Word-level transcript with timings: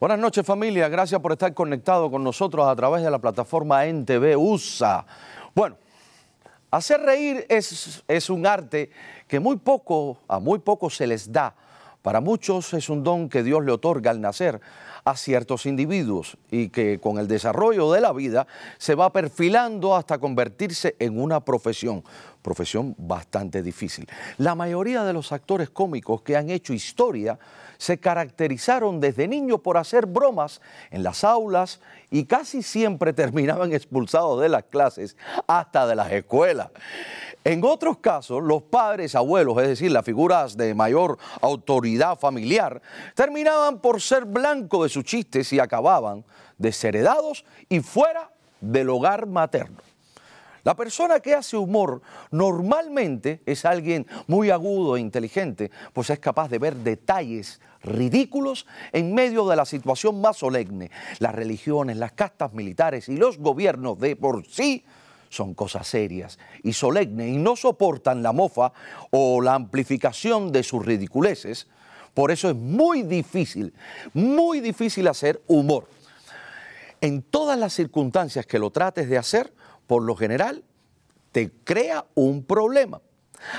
Buenas 0.00 0.20
noches 0.20 0.46
familia, 0.46 0.88
gracias 0.88 1.20
por 1.20 1.32
estar 1.32 1.52
conectado 1.54 2.08
con 2.08 2.22
nosotros 2.22 2.68
a 2.68 2.76
través 2.76 3.02
de 3.02 3.10
la 3.10 3.18
plataforma 3.18 3.84
NTV 3.84 4.38
USA. 4.38 5.04
Bueno, 5.56 5.76
hacer 6.70 7.00
reír 7.00 7.44
es, 7.48 8.30
un 8.30 8.46
arte 8.46 8.92
que 9.26 9.40
muy 9.40 9.56
poco, 9.56 10.18
a 10.28 10.38
muy 10.38 10.60
poco 10.60 10.88
se 10.88 11.04
les 11.08 11.32
da. 11.32 11.52
Para 12.00 12.20
muchos 12.20 12.74
es 12.74 12.88
un 12.88 13.02
don 13.02 13.28
que 13.28 13.42
Dios 13.42 13.64
le 13.64 13.72
otorga 13.72 14.12
al 14.12 14.20
nacer 14.20 14.60
a 15.08 15.16
ciertos 15.16 15.64
individuos 15.64 16.36
y 16.50 16.68
que 16.68 17.00
con 17.00 17.18
el 17.18 17.28
desarrollo 17.28 17.90
de 17.92 18.02
la 18.02 18.12
vida 18.12 18.46
se 18.76 18.94
va 18.94 19.10
perfilando 19.10 19.96
hasta 19.96 20.18
convertirse 20.18 20.96
en 20.98 21.18
una 21.18 21.40
profesión, 21.40 22.04
profesión 22.42 22.94
bastante 22.98 23.62
difícil. 23.62 24.06
La 24.36 24.54
mayoría 24.54 25.04
de 25.04 25.14
los 25.14 25.32
actores 25.32 25.70
cómicos 25.70 26.20
que 26.20 26.36
han 26.36 26.50
hecho 26.50 26.74
historia 26.74 27.38
se 27.78 27.98
caracterizaron 27.98 29.00
desde 29.00 29.28
niños 29.28 29.60
por 29.60 29.78
hacer 29.78 30.04
bromas 30.04 30.60
en 30.90 31.02
las 31.02 31.24
aulas 31.24 31.80
y 32.10 32.24
casi 32.24 32.62
siempre 32.62 33.12
terminaban 33.14 33.72
expulsados 33.72 34.42
de 34.42 34.50
las 34.50 34.64
clases 34.64 35.16
hasta 35.46 35.86
de 35.86 35.96
las 35.96 36.12
escuelas. 36.12 36.68
En 37.44 37.64
otros 37.64 37.98
casos, 37.98 38.42
los 38.42 38.62
padres, 38.64 39.14
abuelos, 39.14 39.56
es 39.62 39.68
decir, 39.68 39.90
las 39.90 40.04
figuras 40.04 40.56
de 40.56 40.74
mayor 40.74 41.16
autoridad 41.40 42.18
familiar, 42.18 42.82
terminaban 43.14 43.78
por 43.78 44.02
ser 44.02 44.24
blanco 44.24 44.82
de 44.82 44.90
chistes 45.04 45.52
y 45.52 45.60
acababan 45.60 46.24
desheredados 46.56 47.44
y 47.68 47.80
fuera 47.80 48.30
del 48.60 48.90
hogar 48.90 49.26
materno. 49.26 49.78
La 50.64 50.74
persona 50.74 51.20
que 51.20 51.34
hace 51.34 51.56
humor 51.56 52.02
normalmente 52.30 53.40
es 53.46 53.64
alguien 53.64 54.06
muy 54.26 54.50
agudo 54.50 54.96
e 54.96 55.00
inteligente, 55.00 55.70
pues 55.92 56.10
es 56.10 56.18
capaz 56.18 56.48
de 56.48 56.58
ver 56.58 56.76
detalles 56.76 57.60
ridículos 57.82 58.66
en 58.92 59.14
medio 59.14 59.48
de 59.48 59.56
la 59.56 59.64
situación 59.64 60.20
más 60.20 60.36
solemne. 60.36 60.90
Las 61.20 61.34
religiones, 61.34 61.96
las 61.96 62.12
castas 62.12 62.52
militares 62.52 63.08
y 63.08 63.16
los 63.16 63.38
gobiernos 63.38 63.98
de 63.98 64.16
por 64.16 64.46
sí 64.46 64.84
son 65.30 65.54
cosas 65.54 65.86
serias 65.86 66.38
y 66.62 66.72
solemnes 66.72 67.28
y 67.28 67.38
no 67.38 67.56
soportan 67.56 68.22
la 68.22 68.32
mofa 68.32 68.72
o 69.10 69.40
la 69.40 69.54
amplificación 69.54 70.52
de 70.52 70.62
sus 70.62 70.84
ridiculeces. 70.84 71.66
Por 72.18 72.32
eso 72.32 72.50
es 72.50 72.56
muy 72.56 73.04
difícil, 73.04 73.72
muy 74.12 74.58
difícil 74.58 75.06
hacer 75.06 75.40
humor. 75.46 75.86
En 77.00 77.22
todas 77.22 77.56
las 77.56 77.72
circunstancias 77.74 78.44
que 78.44 78.58
lo 78.58 78.72
trates 78.72 79.08
de 79.08 79.16
hacer, 79.16 79.54
por 79.86 80.02
lo 80.02 80.16
general, 80.16 80.64
te 81.30 81.52
crea 81.62 82.06
un 82.16 82.42
problema. 82.42 83.00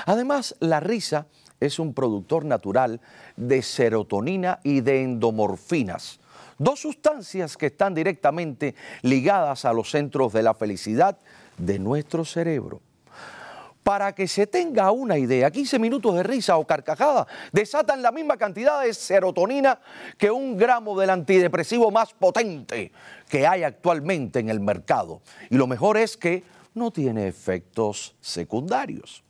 Además, 0.04 0.56
la 0.60 0.78
risa 0.78 1.26
es 1.58 1.78
un 1.78 1.94
productor 1.94 2.44
natural 2.44 3.00
de 3.34 3.62
serotonina 3.62 4.60
y 4.62 4.82
de 4.82 5.04
endomorfinas, 5.04 6.20
dos 6.58 6.80
sustancias 6.80 7.56
que 7.56 7.68
están 7.68 7.94
directamente 7.94 8.74
ligadas 9.00 9.64
a 9.64 9.72
los 9.72 9.90
centros 9.90 10.34
de 10.34 10.42
la 10.42 10.52
felicidad 10.52 11.16
de 11.56 11.78
nuestro 11.78 12.26
cerebro. 12.26 12.82
Para 13.82 14.14
que 14.14 14.28
se 14.28 14.46
tenga 14.46 14.90
una 14.90 15.16
idea, 15.16 15.50
15 15.50 15.78
minutos 15.78 16.14
de 16.14 16.22
risa 16.22 16.58
o 16.58 16.66
carcajada 16.66 17.26
desatan 17.50 18.02
la 18.02 18.12
misma 18.12 18.36
cantidad 18.36 18.82
de 18.82 18.92
serotonina 18.92 19.80
que 20.18 20.30
un 20.30 20.56
gramo 20.56 20.98
del 20.98 21.10
antidepresivo 21.10 21.90
más 21.90 22.12
potente 22.12 22.92
que 23.28 23.46
hay 23.46 23.62
actualmente 23.62 24.38
en 24.38 24.50
el 24.50 24.60
mercado. 24.60 25.22
Y 25.48 25.56
lo 25.56 25.66
mejor 25.66 25.96
es 25.96 26.16
que 26.16 26.44
no 26.74 26.90
tiene 26.90 27.26
efectos 27.26 28.14
secundarios. 28.20 29.24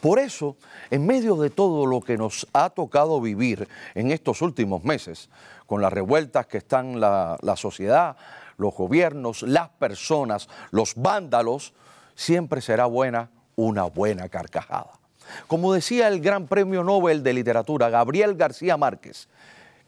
Por 0.00 0.18
eso, 0.18 0.56
en 0.90 1.06
medio 1.06 1.34
de 1.36 1.50
todo 1.50 1.86
lo 1.86 2.00
que 2.00 2.16
nos 2.16 2.46
ha 2.52 2.70
tocado 2.70 3.20
vivir 3.20 3.68
en 3.94 4.12
estos 4.12 4.42
últimos 4.42 4.84
meses, 4.84 5.28
con 5.66 5.82
las 5.82 5.92
revueltas 5.92 6.46
que 6.46 6.58
están 6.58 7.00
la, 7.00 7.36
la 7.42 7.56
sociedad, 7.56 8.16
los 8.58 8.74
gobiernos, 8.74 9.42
las 9.42 9.70
personas, 9.70 10.48
los 10.70 10.94
vándalos, 10.94 11.74
siempre 12.14 12.60
será 12.60 12.86
buena 12.86 13.30
una 13.58 13.84
buena 13.86 14.28
carcajada. 14.28 14.92
Como 15.48 15.72
decía 15.72 16.06
el 16.06 16.20
Gran 16.20 16.46
Premio 16.46 16.84
Nobel 16.84 17.24
de 17.24 17.32
Literatura, 17.32 17.90
Gabriel 17.90 18.36
García 18.36 18.76
Márquez, 18.76 19.28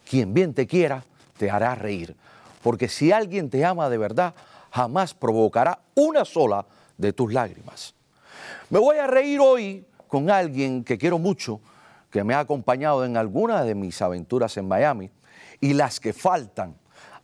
quien 0.09 0.35
bien 0.35 0.53
te 0.55 0.67
quiera, 0.67 1.05
te 1.39 1.49
hará 1.49 1.77
reír, 1.77 2.17
porque 2.65 2.89
si 2.89 3.13
alguien 3.13 3.49
te 3.49 3.65
ama 3.65 3.89
de 3.89 3.97
verdad, 3.97 4.35
jamás 4.73 5.15
provocará 5.15 5.79
una 5.95 6.25
sola 6.25 6.67
de 6.99 7.13
tus 7.13 7.33
lágrimas. 7.33 7.95
Me 8.71 8.81
voy 8.81 8.97
a 8.97 9.07
reír 9.07 9.39
hoy 9.39 9.87
con 10.09 10.31
alguien 10.31 10.83
que 10.83 10.99
quiero 10.99 11.21
mucho, 11.21 11.61
que 12.11 12.25
me 12.25 12.35
ha 12.35 12.41
acompañado 12.41 13.05
en 13.05 13.17
algunas 13.17 13.65
de 13.65 13.77
mis 13.77 14.03
aventuras 14.03 14.57
en 14.57 14.67
Miami 14.67 15.11
y 15.61 15.75
las 15.75 16.01
que 16.01 16.13
faltan, 16.13 16.75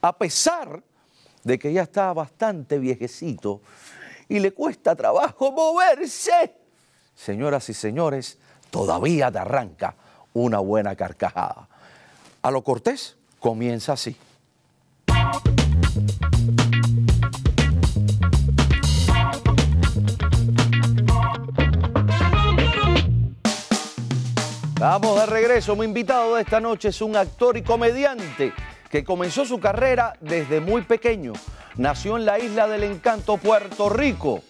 a 0.00 0.16
pesar 0.16 0.80
de 1.42 1.58
que 1.58 1.72
ya 1.72 1.82
está 1.82 2.12
bastante 2.12 2.78
viejecito 2.78 3.60
y 4.28 4.40
le 4.40 4.52
cuesta 4.52 4.94
trabajo 4.94 5.52
moverse. 5.52 6.54
Señoras 7.14 7.68
y 7.68 7.74
señores, 7.74 8.38
todavía 8.70 9.30
te 9.30 9.38
arranca 9.38 9.94
una 10.32 10.58
buena 10.58 10.94
carcajada. 10.96 11.68
A 12.42 12.50
lo 12.50 12.62
cortés 12.62 13.16
comienza 13.40 13.94
así. 13.94 14.16
Vamos 24.78 25.18
de 25.18 25.26
regreso. 25.26 25.74
Mi 25.74 25.86
invitado 25.86 26.34
de 26.34 26.42
esta 26.42 26.60
noche 26.60 26.88
es 26.88 27.00
un 27.00 27.16
actor 27.16 27.56
y 27.56 27.62
comediante 27.62 28.52
que 28.90 29.02
comenzó 29.02 29.46
su 29.46 29.58
carrera 29.58 30.14
desde 30.20 30.60
muy 30.60 30.82
pequeño. 30.82 31.32
Nació 31.78 32.16
en 32.16 32.24
la 32.24 32.38
isla 32.38 32.66
del 32.68 32.84
encanto, 32.84 33.36
Puerto 33.36 33.90
Rico. 33.90 34.42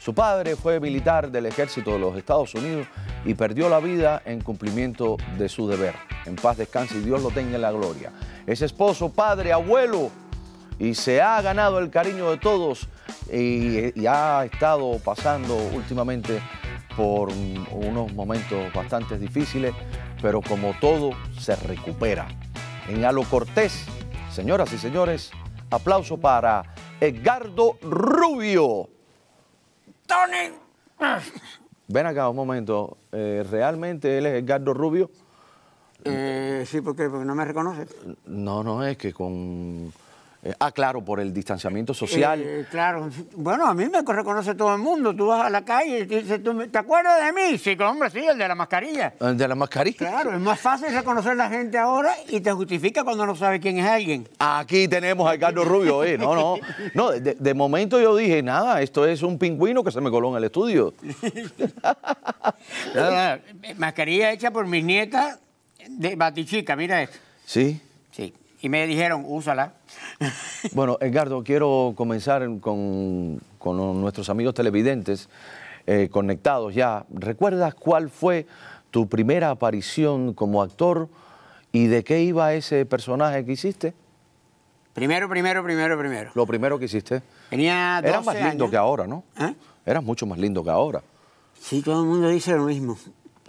Su 0.00 0.14
padre 0.14 0.56
fue 0.56 0.80
militar 0.80 1.30
del 1.30 1.46
ejército 1.46 1.92
de 1.92 2.00
los 2.00 2.16
Estados 2.16 2.54
Unidos 2.56 2.88
y 3.24 3.34
perdió 3.34 3.68
la 3.68 3.78
vida 3.78 4.20
en 4.24 4.40
cumplimiento 4.40 5.16
de 5.38 5.48
su 5.48 5.68
deber. 5.68 5.94
En 6.24 6.34
paz 6.34 6.56
descanse 6.56 6.98
y 6.98 7.02
Dios 7.02 7.22
lo 7.22 7.30
tenga 7.30 7.54
en 7.54 7.62
la 7.62 7.70
gloria. 7.70 8.10
Es 8.48 8.62
esposo, 8.62 9.12
padre, 9.12 9.52
abuelo 9.52 10.10
y 10.76 10.94
se 10.94 11.22
ha 11.22 11.40
ganado 11.40 11.78
el 11.78 11.88
cariño 11.88 12.30
de 12.30 12.38
todos 12.38 12.88
y, 13.32 14.04
ha 14.08 14.44
estado 14.44 14.98
pasando 15.04 15.56
últimamente 15.72 16.40
por 16.96 17.28
unos 17.70 18.12
momentos 18.12 18.72
bastante 18.74 19.18
difíciles, 19.18 19.72
pero 20.20 20.40
como 20.40 20.74
todo 20.80 21.10
se 21.38 21.54
recupera. 21.54 22.26
En 22.88 23.04
Alo 23.04 23.22
Cortés, 23.22 23.86
señoras 24.32 24.72
y 24.72 24.78
señores, 24.78 25.30
aplauso 25.76 26.16
para 26.16 26.62
Edgardo 27.00 27.78
Rubio. 27.82 28.88
Tony. 30.06 30.54
Ven 31.88 32.06
acá 32.06 32.28
un 32.28 32.36
momento, 32.36 32.98
eh, 33.12 33.44
¿realmente 33.48 34.18
él 34.18 34.26
es 34.26 34.42
Edgardo 34.42 34.74
Rubio? 34.74 35.10
Eh, 36.04 36.64
sí, 36.66 36.80
¿por 36.80 36.96
qué? 36.96 37.08
Porque 37.08 37.24
no 37.24 37.34
me 37.34 37.44
reconoce. 37.44 37.86
No, 38.26 38.62
no, 38.62 38.84
es 38.84 38.96
que 38.96 39.12
con... 39.12 39.92
eh, 40.48 40.54
ah, 40.60 40.70
claro, 40.70 41.04
por 41.04 41.18
el 41.20 41.32
distanciamiento 41.32 41.92
social. 41.92 42.40
Eh, 42.42 42.66
claro. 42.70 43.08
Bueno, 43.34 43.66
a 43.66 43.74
mí 43.74 43.86
me 43.88 44.02
reconoce 44.02 44.54
todo 44.54 44.74
el 44.74 44.80
mundo. 44.80 45.14
Tú 45.14 45.26
vas 45.26 45.46
a 45.46 45.50
la 45.50 45.64
calle 45.64 46.00
y 46.00 46.04
dices, 46.04 46.42
¿tú 46.42 46.54
me- 46.54 46.68
¿te 46.68 46.78
acuerdas 46.78 47.24
de 47.24 47.32
mí? 47.32 47.58
Sí, 47.58 47.76
hombre, 47.80 48.10
sí, 48.10 48.18
el 48.20 48.38
de 48.38 48.48
la 48.48 48.54
mascarilla. 48.54 49.14
El 49.20 49.36
de 49.36 49.48
la 49.48 49.54
mascarilla. 49.54 49.96
Claro, 49.98 50.32
es 50.32 50.40
más 50.40 50.60
fácil 50.60 50.92
reconocer 50.94 51.32
a 51.32 51.34
la 51.34 51.48
gente 51.48 51.78
ahora 51.78 52.14
y 52.28 52.40
te 52.40 52.52
justifica 52.52 53.02
cuando 53.02 53.26
no 53.26 53.34
sabe 53.34 53.60
quién 53.60 53.78
es 53.78 53.86
alguien. 53.86 54.28
Aquí 54.38 54.86
tenemos 54.88 55.28
a 55.28 55.34
Edgardo 55.34 55.64
Rubio, 55.64 56.04
eh. 56.04 56.16
No, 56.16 56.34
no. 56.34 56.56
No, 56.94 57.10
de, 57.10 57.34
de 57.34 57.54
momento 57.54 58.00
yo 58.00 58.14
dije, 58.16 58.42
nada, 58.42 58.80
esto 58.82 59.06
es 59.06 59.22
un 59.22 59.38
pingüino 59.38 59.82
que 59.82 59.90
se 59.90 60.00
me 60.00 60.10
coló 60.10 60.30
en 60.30 60.36
el 60.36 60.44
estudio. 60.44 60.94
Mascarilla 63.76 64.32
hecha 64.32 64.50
por 64.50 64.66
mis 64.66 64.84
nietas 64.84 65.38
de 65.88 66.16
Batichica, 66.16 66.76
mira 66.76 67.02
esto. 67.02 67.16
Sí. 67.44 67.80
Sí. 68.12 68.32
Y 68.66 68.68
me 68.68 68.84
dijeron, 68.88 69.22
úsala. 69.24 69.74
Bueno, 70.72 70.98
Edgardo, 71.00 71.44
quiero 71.44 71.94
comenzar 71.96 72.42
con, 72.58 73.40
con 73.60 74.00
nuestros 74.00 74.28
amigos 74.28 74.54
televidentes 74.54 75.28
eh, 75.86 76.08
conectados 76.10 76.74
ya. 76.74 77.06
¿Recuerdas 77.08 77.76
cuál 77.76 78.10
fue 78.10 78.44
tu 78.90 79.08
primera 79.08 79.50
aparición 79.50 80.34
como 80.34 80.62
actor 80.62 81.08
y 81.70 81.86
de 81.86 82.02
qué 82.02 82.22
iba 82.24 82.54
ese 82.54 82.84
personaje 82.86 83.44
que 83.44 83.52
hiciste? 83.52 83.94
Primero, 84.94 85.28
primero, 85.28 85.62
primero, 85.62 85.96
primero. 85.96 86.32
Lo 86.34 86.44
primero 86.44 86.76
que 86.76 86.86
hiciste. 86.86 87.22
Tenía 87.50 88.00
12 88.02 88.08
Eras 88.08 88.26
más 88.26 88.34
lindo 88.34 88.50
años. 88.50 88.70
que 88.70 88.76
ahora, 88.76 89.06
¿no? 89.06 89.22
¿Eh? 89.38 89.54
Eras 89.84 90.02
mucho 90.02 90.26
más 90.26 90.40
lindo 90.40 90.64
que 90.64 90.70
ahora. 90.70 91.02
Sí, 91.60 91.82
todo 91.82 92.02
el 92.02 92.08
mundo 92.08 92.28
dice 92.30 92.50
lo 92.56 92.64
mismo. 92.64 92.98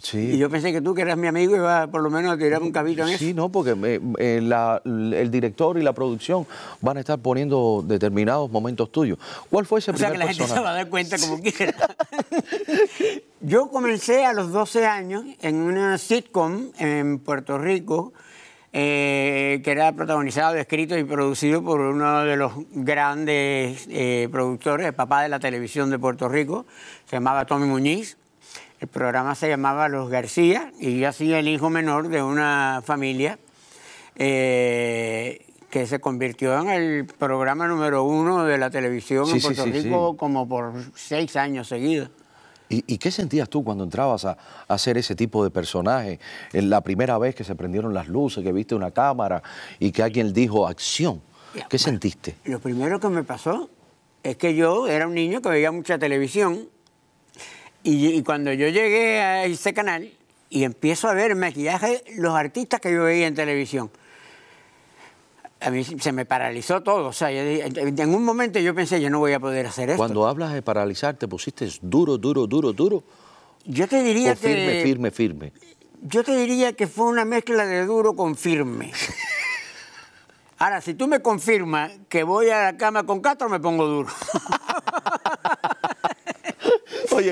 Sí. 0.02 0.32
Y 0.34 0.38
yo 0.38 0.50
pensé 0.50 0.72
que 0.72 0.80
tú, 0.82 0.94
que 0.94 1.02
eras 1.02 1.18
mi 1.18 1.28
amigo, 1.28 1.56
ibas 1.56 1.88
por 1.90 2.02
lo 2.02 2.10
menos 2.10 2.32
a 2.32 2.38
tirar 2.38 2.62
un 2.62 2.72
cabito 2.72 3.02
en 3.04 3.10
eso. 3.10 3.18
Sí, 3.18 3.34
no, 3.34 3.50
porque 3.50 3.76
eh, 4.20 4.40
la- 4.44 4.82
el 4.86 5.32
director 5.32 5.78
y 5.78 5.82
la 5.84 5.94
producción 5.94 6.46
van 6.82 6.98
a 6.98 7.00
estar 7.00 7.18
poniendo 7.20 7.84
determinados 7.86 8.52
momentos 8.52 8.92
tuyos. 8.92 9.18
¿Cuál 9.50 9.66
fue 9.66 9.80
ese 9.80 9.92
O 9.92 9.98
sea 9.98 10.12
que 10.12 10.18
la 10.20 10.28
gente 10.28 10.46
se 10.48 10.60
va 10.60 10.70
a 10.70 10.74
dar 10.74 10.90
cuenta 10.90 11.18
como 11.18 11.42
quiera. 11.42 11.74
Yo 13.42 13.70
comencé 13.70 14.26
a 14.26 14.34
los 14.34 14.52
12 14.52 14.86
años 14.86 15.24
en 15.42 15.56
una 15.58 15.98
sitcom 15.98 16.68
en 16.80 17.20
Puerto 17.20 17.58
Rico 17.58 18.14
eh, 18.74 19.62
que 19.64 19.72
era 19.72 19.92
protagonizado, 19.94 20.56
escrito 20.56 20.98
y 20.98 21.04
producido 21.04 21.64
por 21.64 21.80
uno 21.80 22.24
de 22.24 22.36
los 22.36 22.52
grandes 22.74 23.88
eh, 23.90 24.28
productores, 24.32 24.86
el 24.88 24.94
papá 24.94 25.24
de 25.24 25.30
la 25.30 25.40
televisión 25.40 25.90
de 25.90 25.98
Puerto 25.98 26.28
Rico, 26.30 26.66
se 27.10 27.16
llamaba 27.16 27.46
Tommy 27.46 27.66
Muñiz. 27.66 28.18
El 28.80 28.88
programa 28.88 29.34
se 29.36 29.50
llamaba 29.50 29.90
Los 29.90 30.10
García 30.10 30.72
y 30.80 31.00
yo 31.00 31.10
hacía 31.10 31.40
el 31.40 31.48
hijo 31.48 31.70
menor 31.70 32.10
de 32.10 32.22
una 32.22 32.82
familia 32.86 33.40
eh, 34.16 35.46
que 35.70 35.88
se 35.88 36.00
convirtió 36.00 36.60
en 36.62 36.70
el 36.70 37.06
programa 37.06 37.68
número 37.68 38.04
uno 38.04 38.44
de 38.46 38.58
la 38.58 38.70
televisión 38.70 39.26
Sí, 39.26 39.38
en 39.38 39.42
Puerto 39.42 39.64
sí, 39.64 39.72
Rico 39.72 40.12
sí. 40.12 40.18
como 40.18 40.48
por 40.48 40.74
seis 40.96 41.36
años 41.36 41.68
seguidos. 41.68 42.10
¿Y, 42.70 42.84
y 42.86 42.98
qué 42.98 43.12
sentías 43.12 43.50
tú 43.50 43.64
cuando 43.64 43.84
entrabas 43.84 44.26
a, 44.26 44.32
a 44.68 44.74
hacer 44.74 44.98
ese 44.98 45.16
tipo 45.16 45.44
de 45.44 45.50
personaje? 45.50 46.20
En 46.54 46.70
la 46.70 46.82
primera 46.82 47.18
vez 47.18 47.34
que 47.34 47.44
se 47.44 47.56
prendieron 47.56 47.94
las 47.94 48.08
luces, 48.08 48.44
que 48.44 48.52
viste 48.52 48.76
una 48.76 48.92
cámara 48.92 49.42
y 49.80 49.92
que 49.92 50.04
alguien 50.04 50.34
dijo 50.34 50.68
acción. 50.68 51.22
¿Qué 51.54 51.60
bueno. 51.62 51.80
sentiste? 51.80 52.36
Lo 52.46 52.60
primero 52.60 53.00
que 53.00 53.08
me 53.10 53.24
pasó 53.24 53.70
es 54.22 54.36
que 54.38 54.54
yo 54.54 54.88
era 54.88 55.08
un 55.08 55.16
niño 55.16 55.42
que 55.42 55.50
veía 55.50 55.72
mucha 55.72 55.98
televisión 55.98 56.68
y, 57.84 58.08
y 58.08 58.24
cuando 58.24 58.52
yo 58.54 58.68
llegué 58.68 59.20
a 59.20 59.46
ese 59.46 59.74
canal 59.74 60.12
y 60.50 60.64
empiezo 60.64 61.08
a 61.08 61.14
ver 61.14 61.32
el 61.32 61.38
maquillaje, 61.38 62.04
los 62.16 62.36
artistas 62.36 62.80
que 62.80 62.92
yo 62.92 63.04
veía 63.04 63.28
en 63.28 63.36
televisión, 63.36 63.90
a 65.60 65.70
mí 65.70 65.84
se 65.84 66.12
me 66.12 66.26
paralizó 66.26 66.82
todo. 66.82 67.08
O 67.08 67.14
sea, 67.14 67.32
en 67.32 68.16
un 68.16 68.24
momento 68.24 68.60
yo 68.60 68.76
pensé, 68.76 69.02
yo 69.02 69.10
no 69.10 69.20
voy 69.20 69.34
a 69.34 69.40
poder 69.40 69.66
hacer 69.66 69.90
esto. 69.90 69.98
Cuando 69.98 70.28
hablas 70.28 70.54
de 70.54 70.62
paralizar, 70.62 71.16
¿te 71.16 71.28
pusiste 71.28 71.68
duro, 71.82 72.18
duro, 72.18 72.48
duro, 72.48 72.74
duro? 72.74 73.04
yo 73.66 73.88
te 73.88 74.02
diría 74.02 74.32
¿O 74.32 74.36
firme, 74.36 74.72
que 74.72 74.84
firme, 74.84 75.12
firme? 75.12 75.52
yo 76.02 76.24
te 76.24 76.38
diría 76.38 76.74
que 76.74 76.88
fue 76.88 77.06
una 77.06 77.26
mezcla 77.26 77.66
de 77.66 77.86
duro 77.86 78.16
con 78.16 78.36
firme. 78.36 78.92
Ahora, 80.60 80.82
si 80.82 80.94
tú 80.94 81.08
me 81.08 81.22
confirmas 81.22 81.92
que 82.10 82.24
voy 82.24 82.50
a 82.50 82.64
la 82.64 82.78
cama 82.78 83.04
con 83.06 83.20
Castro, 83.20 83.50
me 83.50 83.60
pongo 83.60 83.86
duro. 83.86 84.10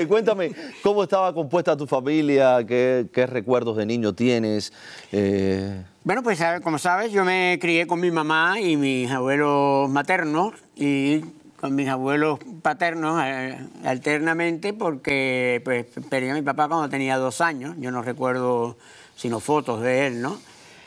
Cuéntame, 0.04 0.52
¿cómo 0.82 1.04
estaba 1.04 1.32
compuesta 1.32 1.76
tu 1.76 1.86
familia? 1.86 2.58
¿Qué, 2.66 3.26
recuerdos 3.26 3.76
de 3.76 3.86
niño 3.86 4.12
tienes? 4.14 4.72
Eh, 5.12 5.82
Bueno, 6.04 6.22
pues 6.22 6.38
como 6.62 6.78
sabes, 6.78 7.12
yo 7.12 7.24
me 7.24 7.58
crié 7.60 7.86
con 7.86 8.00
mi 8.00 8.10
mamá 8.10 8.60
y 8.60 8.76
mis 8.76 9.10
abuelos 9.10 9.88
maternos 9.88 10.52
y 10.76 11.20
con 11.58 11.74
mis 11.74 11.88
abuelos 11.88 12.38
paternos 12.62 13.22
eh, 13.24 13.58
alternamente 13.84 14.74
porque 14.74 15.62
pues, 15.64 15.86
perdí 16.10 16.28
a 16.28 16.34
mi 16.34 16.42
papá 16.42 16.68
cuando 16.68 16.88
tenía 16.88 17.16
dos 17.16 17.40
años. 17.40 17.74
Yo 17.78 17.90
no 17.90 18.02
recuerdo 18.02 18.76
sino 19.16 19.40
fotos 19.40 19.80
de 19.80 20.06
él, 20.06 20.20
¿no? 20.20 20.38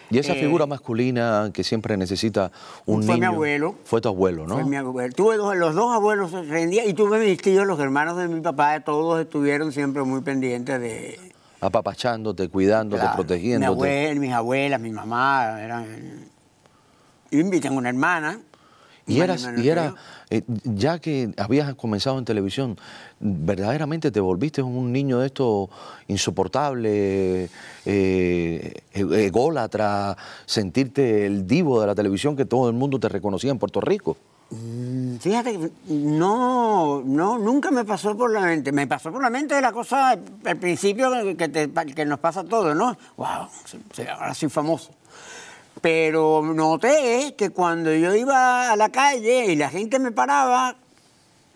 Y 0.10 0.18
esa 0.20 0.34
Eh, 0.34 0.40
figura 0.40 0.66
masculina 0.66 1.52
que 1.54 1.64
siempre 1.64 1.96
necesita 1.98 2.52
un 2.86 3.04
Fue 3.04 3.16
mi 3.16 3.20
niño. 3.22 3.32
abuelo. 3.34 3.76
Fue 3.84 4.02
tu 4.02 4.10
abuelo, 4.10 4.48
¿no? 4.48 4.56
Fue 4.56 4.64
mi 4.66 4.76
abuelo. 4.76 5.14
Tuve 5.14 5.38
dos- 5.38 5.56
los 5.56 5.76
dos 5.76 5.94
abuelos 5.94 6.32
rendían 6.48 6.88
y 6.90 6.94
tuve 6.94 7.20
mis 7.20 7.42
tíos, 7.42 7.66
los 7.68 7.80
hermanos 7.80 8.18
de 8.18 8.28
mi 8.28 8.42
papá, 8.42 8.80
todos 8.82 9.22
estuvieron 9.22 9.72
siempre 9.72 10.04
muy 10.04 10.22
pendientes 10.22 10.80
de... 10.80 11.20
Apapachándote, 11.62 12.48
cuidándote, 12.50 13.02
Claro, 13.02 13.18
Mi 13.18 13.24
protegiéndote. 13.24 13.68
abuela, 13.74 14.20
mis 14.20 14.32
abuelas, 14.34 14.80
mi 14.82 14.92
mamá, 14.92 15.62
eran... 15.62 15.86
Y 17.32 17.60
tengo 17.60 17.78
una 17.78 17.90
hermana. 17.90 18.40
Y 19.10 19.20
eras, 19.22 19.50
y 19.58 19.68
era, 19.70 19.96
eh, 20.30 20.44
ya 20.64 21.00
que 21.00 21.32
habías 21.38 21.74
comenzado 21.76 22.20
en 22.20 22.26
televisión, 22.26 22.78
verdaderamente 23.20 24.12
te 24.12 24.20
volviste 24.20 24.62
un 24.62 24.92
niño 24.92 25.20
de 25.20 25.26
esto 25.28 25.70
insoportable, 26.08 27.50
eh, 27.86 28.74
e- 28.94 29.26
ególatra, 29.26 30.16
sentirte 30.46 31.26
el 31.26 31.46
divo 31.48 31.82
de 31.82 31.88
la 31.88 31.96
televisión 31.96 32.36
que 32.36 32.46
todo 32.46 32.70
el 32.70 32.76
mundo 32.76 33.00
te 33.00 33.10
reconocía 33.10 33.52
en 33.52 33.60
Puerto 33.60 33.82
Rico. 33.82 34.18
Mm, 34.52 35.18
Fíjate, 35.18 35.60
que 35.60 35.72
no, 35.88 37.02
no, 37.06 37.38
nunca 37.38 37.72
me 37.72 37.84
pasó 37.86 38.16
por 38.18 38.32
la 38.32 38.42
mente. 38.42 38.72
Me 38.72 38.88
pasó 38.88 39.12
por 39.12 39.22
la 39.22 39.30
mente 39.30 39.54
de 39.56 39.62
la 39.62 39.72
cosa 39.72 40.12
al 40.12 40.58
principio 40.58 41.12
que, 41.38 41.50
te- 41.50 41.70
que 41.94 42.06
nos 42.06 42.20
pasa 42.20 42.40
a 42.42 42.44
todos, 42.46 42.76
¿no? 42.76 42.98
¡Wow! 43.18 43.28
Ahora 44.18 44.34
soy 44.34 44.50
famoso. 44.50 44.92
Pero 45.82 46.42
noté 46.44 47.36
que 47.38 47.52
cuando 47.52 47.94
yo 47.94 48.14
iba 48.14 48.72
a 48.72 48.76
la 48.76 48.90
calle 48.90 49.46
y 49.46 49.56
la 49.56 49.70
gente 49.70 49.98
me 50.00 50.12
paraba, 50.12 50.76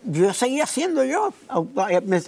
yo 0.06 0.33
seguía 0.33 0.65
siendo 0.65 1.04
yo, 1.04 1.33
au- 1.50 1.68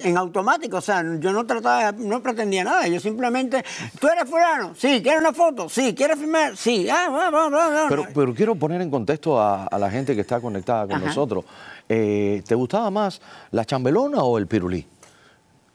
en 0.04 0.18
automático. 0.18 0.78
O 0.78 0.82
sea, 0.82 1.04
yo 1.20 1.32
no 1.32 1.46
trataba, 1.46 1.94
no 1.94 2.22
pretendía 2.22 2.64
nada. 2.66 2.88
Yo 2.88 3.00
simplemente, 3.00 3.64
¿tú 4.00 4.08
eres 4.08 4.30
fulano? 4.30 4.74
Sí, 4.76 5.02
¿quieres 5.02 5.22
una 5.22 5.32
foto? 5.34 5.70
Sí, 5.70 5.94
¿quieres 5.96 6.18
filmar? 6.20 6.58
Sí, 6.58 6.88
ah, 6.90 7.08
va, 7.10 7.30
va, 7.30 7.50
va. 7.50 7.86
Pero, 7.88 8.06
pero 8.14 8.34
quiero 8.34 8.56
poner 8.56 8.82
en 8.82 8.90
contexto 8.92 9.40
a, 9.40 9.66
a 9.68 9.78
la 9.80 9.90
gente 9.90 10.16
que 10.16 10.22
está 10.22 10.42
conectada 10.42 10.84
con 10.88 10.98
Ajá. 10.98 11.06
nosotros. 11.06 11.46
Eh, 11.88 12.44
¿Te 12.46 12.56
gustaba 12.56 12.90
más 12.92 13.22
la 13.52 13.64
chambelona 13.64 14.22
o 14.24 14.38
el 14.38 14.48
pirulí? 14.48 14.86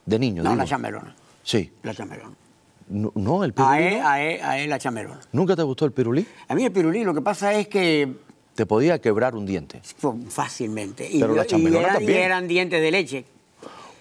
De 0.05 0.19
niño, 0.19 0.43
No, 0.43 0.51
digo. 0.51 0.63
la 0.63 0.69
chamelona. 0.69 1.15
Sí. 1.43 1.73
La 1.83 1.95
chamelona. 1.95 2.35
No, 2.91 3.13
no, 3.15 3.45
el 3.45 3.53
pirulí. 3.55 3.73
A 3.73 3.81
él, 3.81 3.99
no. 4.01 4.09
a 4.09 4.21
él, 4.23 4.41
a 4.43 4.59
él 4.59 4.69
la 4.71 4.79
chamelona. 4.79 5.21
¿Nunca 5.33 5.55
te 5.57 5.63
gustó 5.63 5.85
el 5.87 5.93
pirulí? 5.93 6.27
A 6.49 6.55
mí 6.55 6.65
el 6.65 6.73
pirulí 6.73 7.05
lo 7.05 7.15
que 7.15 7.23
pasa 7.23 7.55
es 7.55 7.69
que 7.69 8.13
Te 8.55 8.67
podía 8.67 9.01
quebrar 9.01 9.35
un 9.37 9.47
diente. 9.47 9.81
fácilmente. 10.29 11.09
Y, 11.11 11.21
Pero 11.21 11.35
la 11.35 11.45
y 11.45 11.47
chamelona 11.47 11.81
eran, 11.81 11.95
y 11.95 11.99
también. 11.99 12.19
eran 12.23 12.49
dientes 12.49 12.83
de 12.83 12.91
leche. 12.91 13.25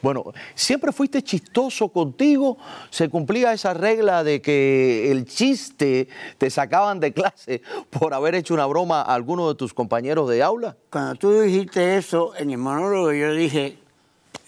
Bueno, 0.01 0.23
siempre 0.55 0.93
fuiste 0.93 1.21
chistoso 1.21 1.89
contigo, 1.89 2.57
se 2.89 3.09
cumplía 3.09 3.51
esa 3.51 3.73
regla 3.73 4.23
de 4.23 4.41
que 4.41 5.11
el 5.11 5.25
chiste 5.25 6.07
te 6.37 6.49
sacaban 6.49 7.01
de 7.01 7.11
clase 7.11 7.61
por 7.89 8.13
haber 8.13 8.33
hecho 8.35 8.53
una 8.53 8.65
broma 8.65 9.01
a 9.01 9.13
alguno 9.13 9.49
de 9.49 9.55
tus 9.55 9.73
compañeros 9.73 10.29
de 10.29 10.41
aula. 10.41 10.77
Cuando 10.89 11.15
tú 11.15 11.41
dijiste 11.41 11.97
eso 11.97 12.31
en 12.37 12.49
el 12.51 12.57
monólogo, 12.59 13.11
yo 13.11 13.33
dije, 13.33 13.77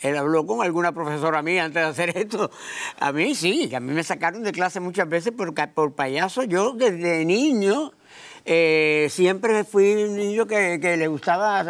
él 0.01 0.17
habló 0.17 0.45
con 0.45 0.63
alguna 0.63 0.91
profesora 0.91 1.41
mía 1.41 1.65
antes 1.65 1.83
de 1.83 1.89
hacer 1.89 2.09
esto. 2.17 2.49
A 2.99 3.11
mí 3.11 3.35
sí, 3.35 3.73
a 3.75 3.79
mí 3.79 3.93
me 3.93 4.03
sacaron 4.03 4.43
de 4.43 4.51
clase 4.51 4.79
muchas 4.79 5.07
veces 5.07 5.31
por, 5.33 5.53
por 5.73 5.93
payaso. 5.93 6.43
Yo 6.43 6.73
desde 6.73 7.23
niño 7.25 7.91
eh, 8.45 9.07
siempre 9.11 9.63
fui 9.63 9.93
un 10.03 10.17
niño 10.17 10.47
que, 10.47 10.79
que 10.81 10.97
le 10.97 11.07
gustaba 11.07 11.63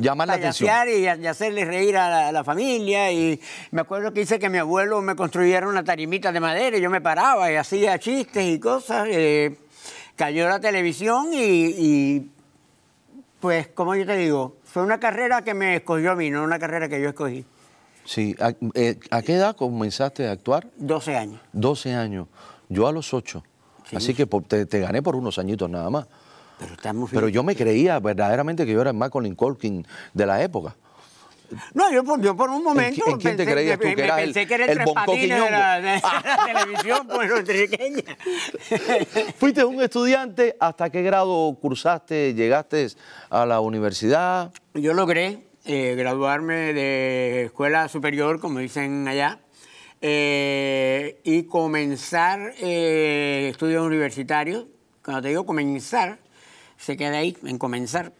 Llamar 0.00 0.28
la 0.28 0.34
atención. 0.34 0.70
y, 0.88 1.00
y 1.02 1.26
hacerle 1.26 1.64
reír 1.64 1.96
a 1.96 2.08
la, 2.08 2.28
a 2.28 2.32
la 2.32 2.44
familia. 2.44 3.10
Y 3.12 3.40
me 3.72 3.80
acuerdo 3.80 4.12
que 4.14 4.20
hice 4.22 4.38
que 4.38 4.48
mi 4.48 4.58
abuelo 4.58 5.02
me 5.02 5.16
construyera 5.16 5.66
una 5.68 5.82
tarimita 5.84 6.30
de 6.32 6.40
madera 6.40 6.78
y 6.78 6.80
yo 6.80 6.88
me 6.88 7.00
paraba 7.00 7.50
y 7.50 7.56
hacía 7.56 7.98
chistes 7.98 8.44
y 8.46 8.60
cosas. 8.60 9.08
eh, 9.10 9.56
cayó 10.16 10.48
la 10.48 10.58
televisión 10.60 11.28
y, 11.32 11.38
y 11.76 12.30
pues, 13.40 13.68
como 13.68 13.94
yo 13.94 14.04
te 14.06 14.16
digo, 14.16 14.56
fue 14.68 14.82
una 14.82 15.00
carrera 15.00 15.42
que 15.42 15.54
me 15.54 15.76
escogió 15.76 16.12
a 16.12 16.14
mí, 16.14 16.30
no 16.30 16.44
una 16.44 16.58
carrera 16.58 16.88
que 16.88 17.00
yo 17.00 17.08
escogí. 17.08 17.44
Sí, 18.04 18.36
¿a, 18.38 18.52
eh, 18.74 18.98
¿a 19.10 19.22
qué 19.22 19.34
edad 19.34 19.56
comenzaste 19.56 20.28
a 20.28 20.32
actuar? 20.32 20.68
12 20.76 21.16
años. 21.16 21.40
12 21.52 21.94
años, 21.94 22.28
yo 22.68 22.86
a 22.86 22.92
los 22.92 23.14
8. 23.14 23.42
Sí. 23.88 23.96
Así 23.96 24.14
que 24.14 24.26
te, 24.26 24.66
te 24.66 24.80
gané 24.80 25.02
por 25.02 25.16
unos 25.16 25.38
añitos 25.38 25.68
nada 25.70 25.88
más. 25.88 26.06
Pero 26.58 26.74
estamos 26.74 27.10
Pero 27.10 27.28
yo 27.28 27.42
me 27.42 27.56
creía 27.56 27.98
verdaderamente 28.00 28.66
que 28.66 28.72
yo 28.72 28.80
era 28.80 28.90
el 28.90 28.96
Macaulay 28.96 29.32
Culkin 29.34 29.86
de 30.12 30.26
la 30.26 30.42
época. 30.42 30.74
No, 31.72 31.90
yo 31.90 32.04
por, 32.04 32.20
yo 32.20 32.36
por 32.36 32.50
un 32.50 32.62
momento. 32.62 33.02
en 33.08 33.16
quién 33.18 33.36
te 33.36 33.44
pensé- 33.44 33.52
creías 33.52 33.78
tú 33.78 33.86
me- 33.86 33.96
que 33.96 34.04
era 34.04 34.16
pensé 34.16 34.42
el- 34.42 34.48
que 34.48 34.54
era 34.54 34.64
el, 34.64 34.70
el 34.70 34.76
Tres 34.76 34.94
de 35.18 35.50
la, 35.50 35.80
de 35.80 36.00
la 36.02 36.46
televisión 36.46 37.06
puertorriqueña. 37.06 38.16
Fuiste 39.38 39.64
un 39.64 39.80
estudiante, 39.82 40.56
¿hasta 40.60 40.90
qué 40.90 41.02
grado 41.02 41.56
cursaste? 41.60 42.34
¿Llegaste 42.34 42.88
a 43.30 43.46
la 43.46 43.60
universidad? 43.60 44.52
Yo 44.74 44.92
logré 44.94 45.38
eh, 45.64 45.94
graduarme 45.96 46.72
de 46.74 47.44
escuela 47.46 47.88
superior, 47.88 48.40
como 48.40 48.58
dicen 48.58 49.08
allá, 49.08 49.38
eh, 50.00 51.20
y 51.24 51.44
comenzar 51.44 52.52
eh, 52.60 53.48
estudios 53.50 53.86
universitarios. 53.86 54.66
Cuando 55.04 55.22
te 55.22 55.28
digo 55.28 55.46
comenzar, 55.46 56.18
se 56.76 56.96
queda 56.96 57.18
ahí, 57.18 57.36
en 57.44 57.56
comenzar, 57.58 58.12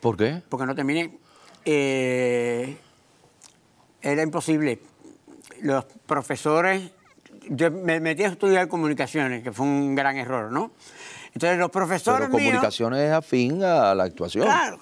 ¿Por 0.00 0.16
qué? 0.16 0.42
porque 0.48 0.66
no 0.66 0.74
terminé. 0.74 1.18
Eh, 1.64 2.76
era 4.00 4.22
imposible. 4.22 4.80
Los 5.60 5.84
profesores, 6.06 6.90
yo 7.48 7.70
me 7.70 8.00
metí 8.00 8.24
a 8.24 8.28
estudiar 8.28 8.68
comunicaciones, 8.68 9.42
que 9.42 9.52
fue 9.52 9.66
un 9.66 9.94
gran 9.94 10.16
error, 10.16 10.50
¿no? 10.50 10.72
Entonces 11.34 11.58
los 11.58 11.70
profesores 11.70 12.28
Pero 12.28 12.38
míos- 12.38 12.50
comunicaciones 12.50 13.00
es 13.00 13.12
afín 13.12 13.62
a 13.64 13.94
la 13.94 14.04
actuación. 14.04 14.44
Claro. 14.44 14.78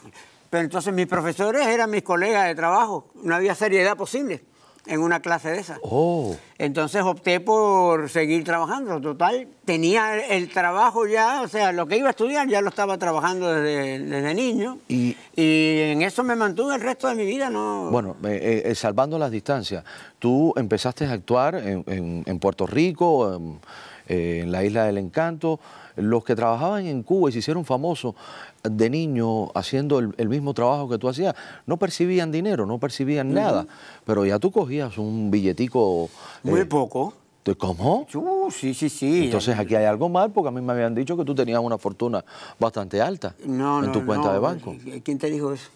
Pero 0.49 0.64
entonces 0.64 0.92
mis 0.92 1.06
profesores 1.06 1.66
eran 1.66 1.90
mis 1.90 2.02
colegas 2.02 2.46
de 2.46 2.54
trabajo. 2.54 3.10
No 3.22 3.34
había 3.37 3.54
seriedad 3.54 3.96
posible 3.96 4.42
en 4.87 5.00
una 5.00 5.20
clase 5.20 5.50
de 5.50 5.58
esa. 5.60 5.78
Oh, 5.82 6.34
Entonces 6.58 7.02
opté 7.02 7.38
por 7.40 8.08
seguir 8.08 8.44
trabajando. 8.44 9.00
Total, 9.00 9.46
tenía 9.64 10.14
el, 10.16 10.20
el 10.32 10.49
trabajo 10.50 11.06
ya, 11.06 11.42
o 11.42 11.49
sea, 11.49 11.70
lo 11.72 11.87
que 11.87 11.96
iba 11.99 12.08
a 12.08 12.10
estudiar 12.10 12.49
ya 12.49 12.60
lo 12.62 12.70
estaba 12.70 12.96
trabajando 12.99 13.52
desde, 13.52 13.99
desde 14.00 14.34
niño. 14.34 14.78
Y- 14.88 15.16
y 15.37 15.78
en 15.92 16.02
eso 16.02 16.22
me 16.25 16.34
mantuve 16.37 16.75
el 16.75 16.80
resto 16.80 17.08
de 17.08 17.14
mi 17.14 17.26
vida. 17.26 17.50
No, 17.50 17.90
bueno, 17.90 18.16
eh, 18.25 18.62
eh, 18.66 18.75
salvando 18.75 19.18
las 19.18 19.30
distancias, 19.30 19.84
tú 20.18 20.52
empezaste 20.56 21.04
a 21.06 21.12
actuar 21.12 21.54
en, 21.56 21.84
en- 21.87 22.22
en 22.26 22.38
Puerto 22.38 22.66
Rico, 22.66 23.34
en, 23.34 23.60
eh, 24.08 24.40
en 24.44 24.50
la 24.52 24.64
Isla 24.64 24.84
del 24.84 24.99
Encanto. 24.99 25.60
Los 25.97 26.25
que 26.25 26.37
trabajaban 26.37 26.87
en 26.87 27.02
Cuba 27.02 27.28
y 27.28 27.32
se 27.32 27.38
hicieron 27.40 27.64
famosos 27.64 28.14
de 28.62 28.90
niño 28.90 29.50
haciendo 29.54 29.99
el, 29.99 30.14
el 30.16 30.28
mismo 30.28 30.54
trabajo 30.54 30.88
que 30.88 30.99
tú 30.99 31.09
hacías, 31.09 31.35
no 31.66 31.76
percibían 31.76 32.32
dinero, 32.32 32.66
no 32.66 32.78
percibían 32.78 33.32
nada. 33.32 33.66
Pero 34.04 34.25
ya 34.25 34.38
tú 34.38 34.50
cogías 34.50 34.99
un 34.99 35.30
billetico. 35.30 36.09
Muy 36.42 36.61
eh, 36.61 36.66
poco. 36.66 37.14
¿de 37.44 37.54
¿Cómo? 37.54 38.06
Uh, 38.12 38.50
sí, 38.50 38.75
sí, 38.75 38.88
sí. 38.88 39.25
Entonces 39.25 39.59
aquí 39.59 39.75
hay 39.75 39.87
algo 39.87 40.09
mal 40.09 40.30
porque 40.30 40.49
a 40.49 40.50
mí 40.50 40.61
me 40.61 40.73
habían 40.73 40.94
dicho 40.94 41.16
que 41.16 41.25
tú 41.25 41.35
tenías 41.35 41.61
una 41.61 41.78
fortuna 41.78 42.25
bastante 42.59 43.00
alta 43.00 43.35
no, 43.44 43.80
en 43.80 43.87
no, 43.87 43.92
tu 43.92 44.04
cuenta 44.04 44.28
no. 44.28 44.32
de 44.35 44.38
banco. 44.38 44.76
¿Quién 45.02 45.18
te 45.18 45.30
dijo 45.30 45.52
eso? 45.52 45.70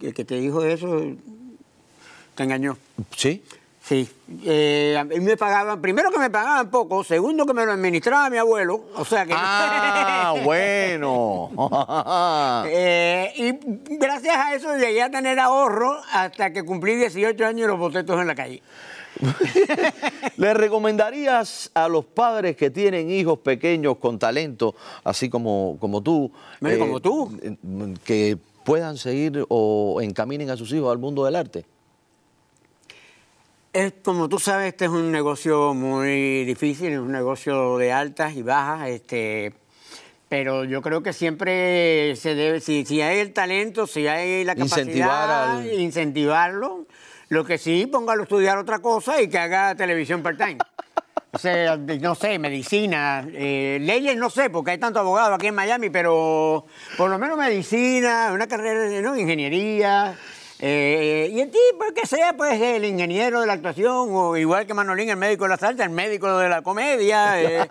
El 0.00 0.12
que 0.12 0.24
te 0.24 0.34
dijo 0.36 0.62
eso 0.64 1.00
te 2.34 2.42
engañó. 2.42 2.76
¿Sí? 3.16 3.42
Sí, 3.86 4.08
eh, 4.44 4.96
a 4.98 5.04
mí 5.04 5.20
me 5.20 5.36
pagaban, 5.36 5.80
primero 5.80 6.10
que 6.10 6.18
me 6.18 6.28
pagaban 6.28 6.68
poco, 6.72 7.04
segundo 7.04 7.46
que 7.46 7.54
me 7.54 7.64
lo 7.64 7.70
administraba 7.70 8.28
mi 8.28 8.36
abuelo, 8.36 8.86
o 8.96 9.04
sea 9.04 9.24
que... 9.24 9.32
Ah, 9.32 10.34
bueno. 10.44 11.50
Eh, 12.68 13.32
y 13.36 13.96
gracias 13.96 14.36
a 14.36 14.54
eso 14.54 14.76
llegué 14.76 15.02
a 15.02 15.10
tener 15.10 15.38
ahorro 15.38 16.00
hasta 16.12 16.52
que 16.52 16.64
cumplí 16.64 16.96
18 16.96 17.46
años 17.46 17.60
y 17.64 17.68
los 17.68 17.78
botetos 17.78 18.20
en 18.20 18.26
la 18.26 18.34
calle. 18.34 18.60
¿Le 20.36 20.52
recomendarías 20.52 21.70
a 21.72 21.86
los 21.88 22.04
padres 22.06 22.56
que 22.56 22.70
tienen 22.70 23.08
hijos 23.08 23.38
pequeños 23.38 23.98
con 23.98 24.18
talento, 24.18 24.74
así 25.04 25.28
como, 25.28 25.76
como 25.78 26.02
tú, 26.02 26.32
como 26.60 27.00
tú. 27.00 27.38
eh, 27.40 27.56
que 28.04 28.36
puedan 28.64 28.96
seguir 28.96 29.44
o 29.48 30.00
encaminen 30.02 30.50
a 30.50 30.56
sus 30.56 30.72
hijos 30.72 30.90
al 30.90 30.98
mundo 30.98 31.24
del 31.24 31.36
arte? 31.36 31.64
Es, 33.76 33.92
como 34.02 34.26
tú 34.26 34.38
sabes, 34.38 34.68
este 34.68 34.86
es 34.86 34.90
un 34.90 35.12
negocio 35.12 35.74
muy 35.74 36.44
difícil, 36.46 36.92
es 36.94 36.98
un 36.98 37.12
negocio 37.12 37.76
de 37.76 37.92
altas 37.92 38.34
y 38.34 38.42
bajas, 38.42 38.88
este, 38.88 39.52
pero 40.30 40.64
yo 40.64 40.80
creo 40.80 41.02
que 41.02 41.12
siempre 41.12 42.16
se 42.16 42.34
debe, 42.34 42.60
si, 42.60 42.86
si 42.86 43.02
hay 43.02 43.18
el 43.18 43.34
talento, 43.34 43.86
si 43.86 44.06
hay 44.06 44.44
la 44.44 44.54
capacidad, 44.54 44.78
Incentivar 44.86 45.30
al- 45.30 45.72
incentivarlo. 45.74 46.86
Lo 47.28 47.44
que 47.44 47.58
sí, 47.58 47.84
póngalo 47.86 48.22
a 48.22 48.24
estudiar 48.24 48.56
otra 48.56 48.78
cosa 48.78 49.20
y 49.20 49.28
que 49.28 49.36
haga 49.38 49.74
televisión 49.74 50.22
part-time. 50.22 50.56
O 51.32 51.38
sea, 51.38 51.76
no 51.76 52.14
sé, 52.14 52.38
medicina, 52.38 53.26
eh, 53.30 53.76
leyes 53.82 54.16
no 54.16 54.30
sé, 54.30 54.48
porque 54.48 54.70
hay 54.70 54.78
tanto 54.78 55.00
abogado 55.00 55.34
aquí 55.34 55.48
en 55.48 55.54
Miami, 55.54 55.90
pero 55.90 56.64
por 56.96 57.10
lo 57.10 57.18
menos 57.18 57.36
medicina, 57.36 58.30
una 58.32 58.46
carrera 58.46 58.80
de 58.84 59.02
¿no? 59.02 59.14
ingeniería. 59.18 60.16
Eh, 60.58 61.28
y 61.32 61.40
el 61.40 61.50
tipo 61.50 61.84
que 61.94 62.06
sea, 62.06 62.34
pues 62.36 62.60
el 62.60 62.84
ingeniero 62.84 63.40
de 63.40 63.46
la 63.46 63.52
actuación, 63.54 64.08
o 64.10 64.36
igual 64.36 64.66
que 64.66 64.72
Manolín, 64.74 65.08
el 65.10 65.16
médico 65.16 65.44
de 65.44 65.50
la 65.50 65.56
salsa, 65.58 65.84
el 65.84 65.90
médico 65.90 66.38
de 66.38 66.48
la 66.48 66.62
comedia. 66.62 67.42
eh, 67.62 67.68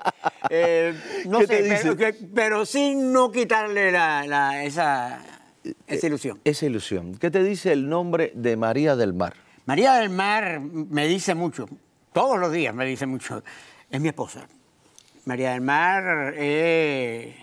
eh, 0.50 0.94
no 1.28 1.40
¿Qué 1.40 1.48
sé, 1.48 1.80
pero, 1.82 1.98
que- 1.98 2.14
pero 2.34 2.66
sin 2.66 3.12
no 3.12 3.32
quitarle 3.32 3.92
la, 3.92 4.26
la- 4.28 4.64
esa, 4.64 5.20
esa 5.88 6.08
ilusión. 6.08 6.40
Esa 6.44 6.66
ilusión. 6.68 7.16
¿Qué 7.18 7.32
te 7.32 7.44
dice 7.44 7.72
el 7.72 7.90
nombre 7.90 8.32
de 8.36 8.56
María 8.56 8.96
del 8.96 9.14
Mar? 9.14 9.34
María 9.66 9.94
del 9.96 10.12
Mar 10.12 10.60
me 10.60 11.08
dice 11.08 11.34
mucho, 11.34 11.68
todos 12.14 12.38
los 12.38 12.52
días 12.52 12.76
me 12.76 12.86
dice 12.86 13.08
mucho. 13.08 13.44
Es 13.90 14.00
mi 14.00 14.10
esposa. 14.10 14.48
María 15.26 15.54
del 15.54 15.62
Mar 15.62 16.36
es, 16.38 17.34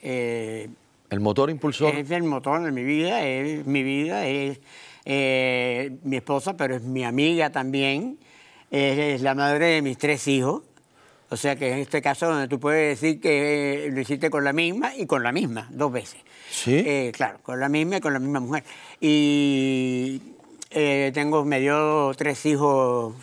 El 0.00 1.20
motor 1.20 1.50
impulsor. 1.50 1.92
es 1.94 2.08
el 2.12 2.22
motor 2.22 2.62
de 2.62 2.70
mi 2.70 2.84
vida, 2.84 3.24
es 3.26 3.66
mi 3.66 3.82
vida, 3.82 4.26
es 4.28 4.60
eh, 5.04 5.96
mi 6.02 6.16
esposa, 6.16 6.56
pero 6.56 6.76
es 6.76 6.82
mi 6.82 7.04
amiga 7.04 7.50
también. 7.50 8.18
Es, 8.70 8.98
es 8.98 9.22
la 9.22 9.34
madre 9.34 9.66
de 9.66 9.82
mis 9.82 9.98
tres 9.98 10.26
hijos. 10.28 10.62
O 11.30 11.36
sea 11.36 11.56
que 11.56 11.72
en 11.72 11.78
este 11.78 12.02
caso 12.02 12.26
donde 12.26 12.46
tú 12.46 12.60
puedes 12.60 13.00
decir 13.00 13.18
que 13.18 13.88
lo 13.90 14.00
hiciste 14.00 14.28
con 14.28 14.44
la 14.44 14.52
misma 14.52 14.94
y 14.94 15.06
con 15.06 15.22
la 15.22 15.32
misma, 15.32 15.66
dos 15.70 15.90
veces. 15.90 16.20
¿Sí? 16.50 16.82
Eh, 16.86 17.10
claro, 17.14 17.38
con 17.42 17.58
la 17.58 17.70
misma 17.70 17.96
y 17.96 18.00
con 18.00 18.12
la 18.12 18.18
misma 18.18 18.40
mujer. 18.40 18.64
Y 19.00 20.20
eh, 20.70 21.10
tengo, 21.14 21.44
me 21.44 21.60
dio 21.60 22.12
tres 22.16 22.44
hijos 22.44 23.14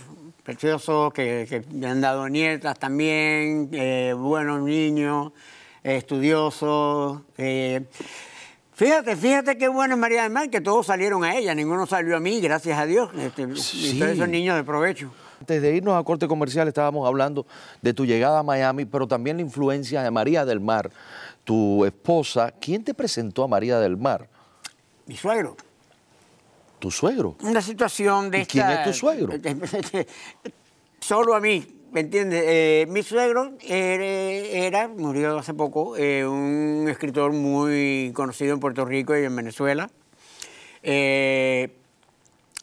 preciosos 0.43 1.13
que, 1.13 1.45
que 1.48 1.62
me 1.71 1.86
han 1.86 2.01
dado 2.01 2.27
nietas 2.27 2.79
también, 2.79 3.69
eh, 3.74 4.15
buenos 4.17 4.63
niños, 4.63 5.31
eh, 5.83 5.98
estudiosos. 5.98 7.21
Fíjate, 8.79 9.17
fíjate 9.17 9.57
qué 9.57 9.67
bueno 9.67 9.95
es 9.95 10.00
María 10.00 10.24
del 10.24 10.31
Mar, 10.31 10.50
que 10.50 10.62
todos 10.62 10.86
salieron 10.86 11.25
a 11.25 11.36
ella, 11.36 11.53
ninguno 11.53 11.86
salió 11.86 12.15
a 12.15 12.21
mí, 12.21 12.39
gracias 12.39 12.79
a 12.79 12.86
Dios. 12.86 13.09
Este, 13.13 13.53
Sí. 13.57 13.98
Y 13.98 14.00
todos 14.00 14.13
esos 14.13 14.29
niños 14.29 14.55
de 14.55 14.63
provecho. 14.63 15.12
Antes 15.38 15.62
de 15.62 15.75
irnos 15.75 16.00
a 16.00 16.03
corte 16.05 16.29
comercial 16.29 16.65
estábamos 16.65 17.05
hablando 17.05 17.45
de 17.81 17.93
tu 17.93 18.05
llegada 18.05 18.39
a 18.39 18.43
Miami, 18.43 18.86
pero 18.86 19.05
también 19.05 19.36
la 19.36 19.41
influencia 19.41 20.01
de 20.01 20.09
María 20.12 20.45
del 20.45 20.62
Mar, 20.62 20.91
tu 21.43 21.83
esposa. 21.83 22.53
¿Quién 22.62 22.86
te 22.86 22.93
presentó 22.93 23.43
a 23.43 23.50
María 23.50 23.81
del 23.81 23.98
Mar? 23.98 24.29
Mi 25.07 25.17
suegro. 25.17 25.57
Tu 26.79 26.89
suegro. 26.89 27.36
Una 27.41 27.62
situación 27.62 28.31
de 28.31 28.43
¿Y 28.43 28.45
quién 28.45 28.69
es 28.69 28.86
tu 28.86 28.93
suegro? 28.93 29.33
Solo 31.01 31.36
a 31.36 31.41
mí, 31.41 31.78
¿me 31.91 32.01
entiendes? 32.01 32.43
Eh, 32.46 32.86
mi 32.89 33.03
suegro 33.03 33.53
era, 33.62 34.88
murió 34.88 35.38
hace 35.38 35.53
poco, 35.53 35.96
eh, 35.98 36.25
un 36.25 36.88
escritor 36.89 37.34
muy 37.34 38.12
conocido 38.13 38.53
en 38.53 38.60
Puerto 38.60 38.86
Rico 38.86 39.17
y 39.17 39.24
en 39.24 39.36
Venezuela. 39.36 39.89
Eh, 40.84 41.75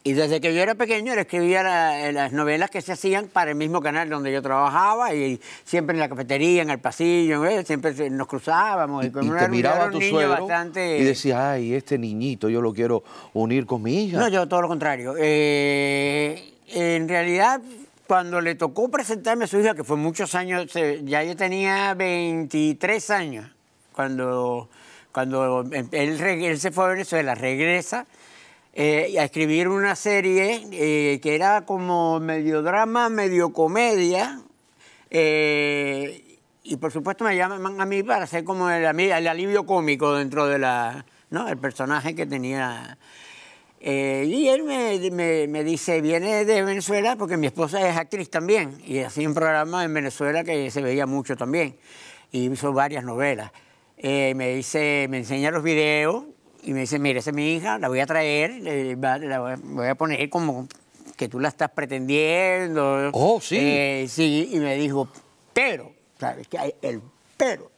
y 0.04 0.12
desde 0.12 0.40
que 0.40 0.54
yo 0.54 0.62
era 0.62 0.76
pequeño, 0.76 1.12
él 1.12 1.18
escribía 1.18 1.64
la- 1.64 2.12
las 2.12 2.32
novelas 2.32 2.70
que 2.70 2.80
se 2.80 2.92
hacían 2.92 3.26
para 3.26 3.50
el 3.50 3.56
mismo 3.56 3.80
canal 3.80 4.08
donde 4.08 4.30
yo 4.32 4.40
trabajaba 4.40 5.12
y 5.12 5.40
siempre 5.64 5.94
en 5.94 6.00
la 6.00 6.08
cafetería, 6.08 6.62
en 6.62 6.70
el 6.70 6.78
pasillo, 6.78 7.44
¿eh? 7.44 7.64
siempre 7.64 8.08
nos 8.10 8.28
cruzábamos. 8.28 9.04
Y, 9.04 9.10
te 9.10 9.48
miraba 9.48 9.86
un 9.86 9.90
tu 9.90 10.00
suegro 10.00 10.30
bastante... 10.30 10.98
y 10.98 11.02
decía, 11.02 11.50
ay, 11.50 11.74
este 11.74 11.98
niñito 11.98 12.48
yo 12.48 12.60
lo 12.60 12.72
quiero 12.72 13.02
unir 13.34 13.66
con 13.66 13.82
mi 13.82 14.04
hija. 14.04 14.18
No, 14.20 14.28
yo 14.28 14.46
todo 14.46 14.62
lo 14.62 14.68
contrario. 14.68 15.14
Eh, 15.18 16.52
en 16.68 17.08
realidad, 17.08 17.60
cuando 18.06 18.40
le 18.40 18.54
tocó 18.54 18.90
presentarme 18.90 19.44
a 19.44 19.46
su 19.48 19.58
hija, 19.58 19.74
que 19.74 19.84
fue 19.84 19.96
muchos 19.96 20.34
años, 20.34 20.72
ya 21.04 21.22
yo 21.22 21.36
tenía 21.36 21.94
23 21.94 23.10
años, 23.10 23.50
cuando, 23.92 24.68
cuando 25.12 25.62
él, 25.72 26.18
reg- 26.20 26.44
él 26.44 26.58
se 26.60 26.70
fue 26.70 26.84
a 26.84 26.88
Venezuela, 26.88 27.34
regresa 27.34 28.06
eh, 28.74 29.16
a 29.18 29.24
escribir 29.24 29.68
una 29.68 29.96
serie 29.96 30.66
eh, 30.72 31.18
que 31.20 31.34
era 31.34 31.62
como 31.64 32.20
medio 32.20 32.62
drama, 32.62 33.08
medio 33.08 33.52
comedia. 33.52 34.40
eh, 35.10 36.22
y 36.68 36.76
por 36.76 36.90
supuesto 36.92 37.22
me 37.24 37.36
llaman 37.36 37.80
a 37.80 37.86
mí 37.86 38.02
para 38.02 38.26
ser 38.26 38.42
como 38.42 38.68
el, 38.68 38.84
el 38.84 39.26
alivio 39.28 39.64
cómico 39.66 40.14
dentro 40.14 40.46
de 40.48 40.58
la, 40.58 41.06
¿no? 41.30 41.48
el 41.48 41.58
personaje 41.58 42.14
que 42.16 42.26
tenía. 42.26 42.98
Eh, 43.80 44.24
y 44.26 44.48
él 44.48 44.62
me, 44.64 45.10
me- 45.10 45.46
me 45.46 45.62
dice, 45.64 46.00
viene 46.00 46.44
de 46.44 46.62
Venezuela 46.62 47.16
porque 47.16 47.36
mi 47.36 47.46
esposa 47.46 47.88
es 47.88 47.96
actriz 47.96 48.30
también. 48.30 48.76
Y 48.86 48.98
hacía 49.00 49.28
un 49.28 49.34
programa 49.34 49.84
en 49.84 49.92
Venezuela 49.94 50.42
que 50.44 50.70
se 50.70 50.80
veía 50.82 51.06
mucho 51.06 51.36
también. 51.36 51.76
Y 52.32 52.50
hizo 52.50 52.72
varias 52.72 53.04
novelas. 53.04 53.52
Eh, 53.98 54.34
me 54.34 54.54
dice, 54.54 55.06
me 55.08 55.18
enseña 55.18 55.50
los 55.50 55.62
videos 55.62 56.24
y 56.62 56.72
me 56.72 56.80
dice, 56.80 56.98
mira, 56.98 57.20
esa 57.20 57.30
es 57.30 57.36
mi 57.36 57.54
hija, 57.54 57.78
la 57.78 57.88
voy 57.88 58.00
a 58.00 58.06
traer, 58.06 58.50
la 58.96 59.56
voy 59.62 59.86
a- 59.86 59.94
poner 59.94 60.28
como 60.28 60.66
que 61.16 61.28
tú 61.28 61.38
la 61.40 61.48
estás 61.48 61.70
pretendiendo. 61.70 63.10
Oh, 63.12 63.40
sí. 63.40 63.56
Eh, 63.58 64.06
sí, 64.08 64.50
y 64.52 64.58
me 64.58 64.74
dijo, 64.76 65.08
pero, 65.54 65.92
¿sabes 66.18 66.48
qué? 66.48 66.74
El 66.82 67.00
pero. 67.36 67.70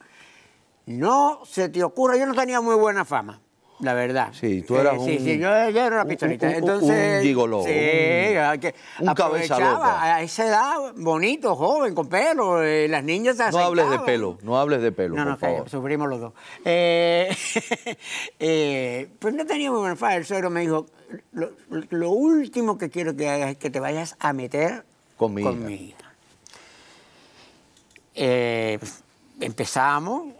No 0.87 1.41
se 1.45 1.69
te 1.69 1.83
ocurra, 1.83 2.17
yo 2.17 2.25
no 2.25 2.33
tenía 2.33 2.59
muy 2.61 2.75
buena 2.75 3.05
fama, 3.05 3.39
la 3.81 3.93
verdad. 3.93 4.29
Sí, 4.33 4.61
tú 4.61 4.75
eras 4.77 4.95
Sí, 5.03 5.17
un- 5.17 5.23
sí, 5.23 5.37
yo, 5.37 5.47
yo 5.69 5.85
era 5.85 5.87
una 5.87 6.01
un- 6.03 6.07
pistolita. 6.09 6.47
un- 6.47 6.51
un- 6.53 6.59
Entonces, 6.59 7.17
un 7.17 7.23
gigoló, 7.23 7.63
Sí, 7.63 7.69
un- 7.69 8.37
hay 8.37 8.59
que 8.59 8.75
un 8.99 9.13
cabeza 9.13 9.59
loca. 9.59 10.15
A 10.15 10.21
esa 10.21 10.47
edad, 10.47 10.75
bonito, 10.97 11.55
joven, 11.55 11.95
con 11.95 12.07
pelo, 12.09 12.61
eh, 12.63 12.87
las 12.89 13.03
niñas 13.03 13.37
se 13.37 13.49
no 13.51 13.59
hables 13.59 13.89
de 13.89 13.99
pelo, 13.99 14.37
no 14.43 14.57
hables 14.59 14.81
de 14.81 14.91
pelo, 14.91 15.15
No, 15.15 15.37
por 15.37 15.69
sufrimos 15.69 16.09
los 16.09 16.19
dos. 16.19 16.33
Eh, 16.65 17.29
eh, 18.39 19.09
pues 19.19 19.33
no 19.33 19.45
tenía 19.45 19.71
muy 19.71 19.79
buena 19.79 19.95
fama. 19.95 20.15
El 20.15 20.25
suegro 20.25 20.49
me 20.49 20.61
dijo, 20.61 20.85
lo, 21.31 21.51
lo 21.89 22.09
último 22.11 22.77
que 22.77 22.89
quiero 22.89 23.15
que 23.15 23.29
hagas 23.29 23.51
es 23.51 23.57
que 23.57 23.69
te 23.69 23.79
vayas 23.79 24.15
a 24.19 24.33
meter 24.33 24.83
Con 25.17 25.33
mi 25.33 25.41
hija. 25.41 25.51
mi 25.51 25.73
hija. 25.73 25.95
Eh, 28.15 28.79
empezamos 29.39 30.33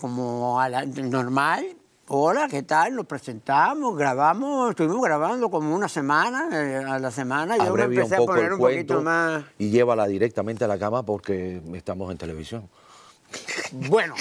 como 0.00 0.60
a 0.60 0.68
la, 0.68 0.84
normal. 0.84 1.64
Hola, 2.08 2.48
¿qué 2.50 2.62
tal? 2.62 2.94
Nos 2.94 3.06
presentamos, 3.06 3.96
grabamos, 3.96 4.70
estuvimos 4.70 5.02
grabando 5.02 5.50
como 5.50 5.74
una 5.74 5.88
semana, 5.88 6.48
eh, 6.52 6.84
a 6.86 6.98
la 6.98 7.10
semana. 7.10 7.56
Yo 7.56 7.72
me 7.74 7.84
empecé 7.84 8.16
a 8.16 8.18
poner 8.18 8.52
un 8.52 8.58
poquito 8.58 9.00
más... 9.00 9.42
y 9.58 9.70
llévala 9.70 10.06
directamente 10.06 10.64
a 10.64 10.68
la 10.68 10.78
cama 10.78 11.02
porque 11.02 11.62
estamos 11.72 12.10
en 12.10 12.18
televisión. 12.18 12.68
Bueno, 13.72 14.14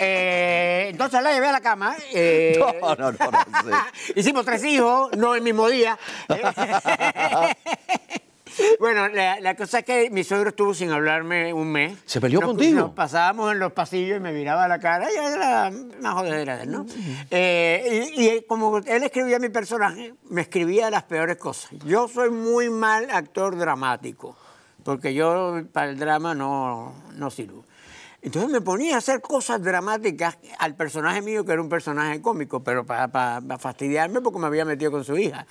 eh, 0.00 0.88
entonces 0.90 1.22
la 1.22 1.32
llevé 1.32 1.48
a 1.48 1.52
la 1.52 1.60
cama. 1.60 1.94
eh, 2.12 2.58
No, 2.80 2.94
no, 2.96 3.12
no, 3.12 3.18
no 3.30 3.62
sé. 3.62 4.12
Hicimos 4.16 4.44
tres 4.44 4.64
hijos, 4.64 5.10
no 5.16 5.34
el 5.34 5.42
mismo 5.42 5.68
día. 5.68 5.96
Bueno, 8.80 9.08
la, 9.08 9.40
la 9.40 9.54
cosa 9.56 9.80
es 9.80 9.84
que 9.84 10.10
mi 10.10 10.24
suegro 10.24 10.48
estuvo 10.50 10.72
sin 10.74 10.90
hablarme 10.90 11.52
un 11.52 11.68
mes. 11.70 11.98
¿Se 12.06 12.20
peleó 12.20 12.40
Nos- 12.40 12.50
contigo? 12.50 12.78
Nos 12.80 12.90
pasábamos 12.92 13.52
en 13.52 13.58
los 13.58 13.72
pasillos 13.72 14.16
y 14.16 14.20
me 14.20 14.32
miraba 14.32 14.66
la 14.68 14.78
cara. 14.78 15.08
Y 15.12 15.16
era 15.16 15.70
una 15.98 16.12
jodedera 16.12 16.56
de 16.56 16.62
él, 16.64 16.70
¿no? 16.70 16.86
Eh, 17.30 18.10
y, 18.16 18.28
y 18.28 18.42
como 18.46 18.78
él 18.78 19.02
escribía 19.02 19.38
mi 19.38 19.48
personaje, 19.48 20.14
me 20.30 20.42
escribía 20.42 20.90
las 20.90 21.02
peores 21.04 21.36
cosas. 21.36 21.70
Yo 21.84 22.08
soy 22.08 22.30
muy 22.30 22.70
mal 22.70 23.08
actor 23.10 23.56
dramático, 23.56 24.36
porque 24.84 25.14
yo 25.14 25.62
para 25.72 25.90
el 25.90 25.98
drama 25.98 26.34
no, 26.34 26.94
no 27.14 27.30
sirvo. 27.30 27.64
Entonces 28.22 28.50
me 28.50 28.60
ponía 28.60 28.96
a 28.96 28.98
hacer 28.98 29.20
cosas 29.20 29.62
dramáticas 29.62 30.38
al 30.58 30.74
personaje 30.74 31.22
mío, 31.22 31.44
que 31.44 31.52
era 31.52 31.62
un 31.62 31.68
personaje 31.68 32.20
cómico, 32.20 32.60
pero 32.64 32.84
para, 32.84 33.06
para- 33.08 33.40
para 33.40 33.58
fastidiarme 33.58 34.20
porque 34.20 34.38
me 34.40 34.46
había 34.46 34.64
metido 34.64 34.90
con 34.90 35.04
su 35.04 35.16
hija. 35.16 35.46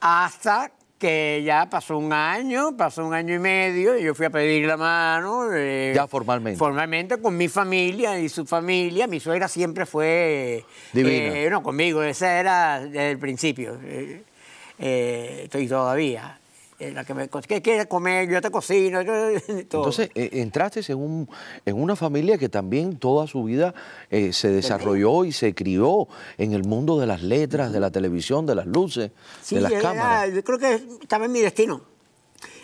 Hasta 0.00 0.70
que 1.00 1.42
ya 1.44 1.68
pasó 1.70 1.96
un 1.96 2.12
año, 2.12 2.76
pasó 2.76 3.04
un 3.06 3.14
año 3.14 3.34
y 3.34 3.38
medio, 3.38 3.96
y 3.98 4.04
yo 4.04 4.14
fui 4.14 4.26
a 4.26 4.30
pedir 4.30 4.66
la 4.66 4.76
mano. 4.76 5.46
eh, 5.52 5.92
Ya 5.96 6.06
formalmente. 6.06 6.58
Formalmente 6.58 7.16
con 7.20 7.36
mi 7.36 7.48
familia 7.48 8.20
y 8.20 8.28
su 8.28 8.44
familia. 8.46 9.06
Mi 9.06 9.18
suegra 9.18 9.48
siempre 9.48 9.86
fue... 9.86 10.64
Divina. 10.92 11.38
eh, 11.38 11.48
no, 11.50 11.62
conmigo, 11.62 12.02
esa 12.02 12.38
era 12.38 12.80
desde 12.80 13.10
el 13.12 13.18
principio. 13.18 13.78
eh, 13.82 14.22
eh, 14.78 15.40
estoy 15.44 15.66
todavía. 15.66 16.39
Eh, 16.80 16.92
la 16.92 17.04
que 17.04 17.12
me, 17.12 17.28
¿Qué 17.28 17.60
quieres 17.60 17.86
comer? 17.88 18.26
Yo 18.30 18.40
te 18.40 18.50
cocino. 18.50 19.02
yo- 19.02 19.12
todo. 19.68 19.82
Entonces, 19.82 20.08
eh, 20.14 20.30
entraste 20.32 20.80
en, 20.90 20.96
un, 20.98 21.28
en 21.66 21.80
una 21.80 21.94
familia 21.94 22.38
que 22.38 22.48
también 22.48 22.96
toda 22.96 23.26
su 23.26 23.44
vida 23.44 23.74
eh, 24.10 24.32
se 24.32 24.48
desarrolló 24.48 25.26
y 25.26 25.32
se 25.32 25.54
crió 25.54 26.08
en 26.38 26.54
el 26.54 26.64
mundo 26.64 26.98
de 26.98 27.06
las 27.06 27.22
letras, 27.22 27.70
de 27.70 27.80
la 27.80 27.90
televisión, 27.90 28.46
de 28.46 28.54
las 28.54 28.64
luces, 28.66 29.10
Sí, 29.42 29.56
de 29.56 29.60
las 29.60 29.72
era- 29.72 29.82
cámaras. 29.82 30.32
yo 30.34 30.42
creo 30.42 30.58
que 30.58 30.74
estaba 31.02 31.26
en 31.26 31.32
mi 31.32 31.40
destino. 31.40 31.82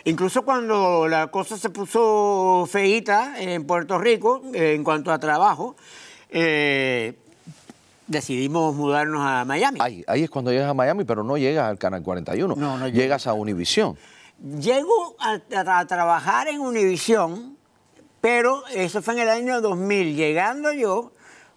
Incluso 0.04 0.44
cuando 0.46 1.06
la 1.08 1.26
cosa 1.30 1.58
se 1.58 1.68
puso 1.68 2.66
feíta 2.70 3.34
en 3.38 3.66
Puerto 3.66 3.98
Rico, 3.98 4.40
en 4.54 4.82
cuanto 4.82 5.12
a 5.12 5.18
trabajo, 5.18 5.76
eh, 6.30 7.18
decidimos 8.06 8.74
mudarnos 8.74 9.20
a 9.24 9.44
Miami. 9.44 9.78
Ahí, 9.82 10.04
ahí 10.06 10.22
es 10.24 10.30
cuando 10.30 10.50
llegas 10.52 10.70
a 10.70 10.74
Miami, 10.74 11.04
pero 11.04 11.22
no 11.24 11.36
llegas 11.36 11.68
al 11.68 11.78
Canal 11.78 12.02
41. 12.02 12.54
No, 12.56 12.78
no 12.78 12.88
llegas 12.88 13.26
a 13.26 13.32
Univisión. 13.32 13.96
Llego 14.60 15.16
a, 15.18 15.40
a- 15.56 15.78
a 15.80 15.86
trabajar 15.86 16.48
en 16.48 16.60
Univisión, 16.60 17.56
pero 18.20 18.62
eso 18.74 19.02
fue 19.02 19.14
en 19.14 19.20
el 19.20 19.28
año 19.30 19.60
2000. 19.60 20.14
Llegando 20.14 20.72
yo, 20.72 21.12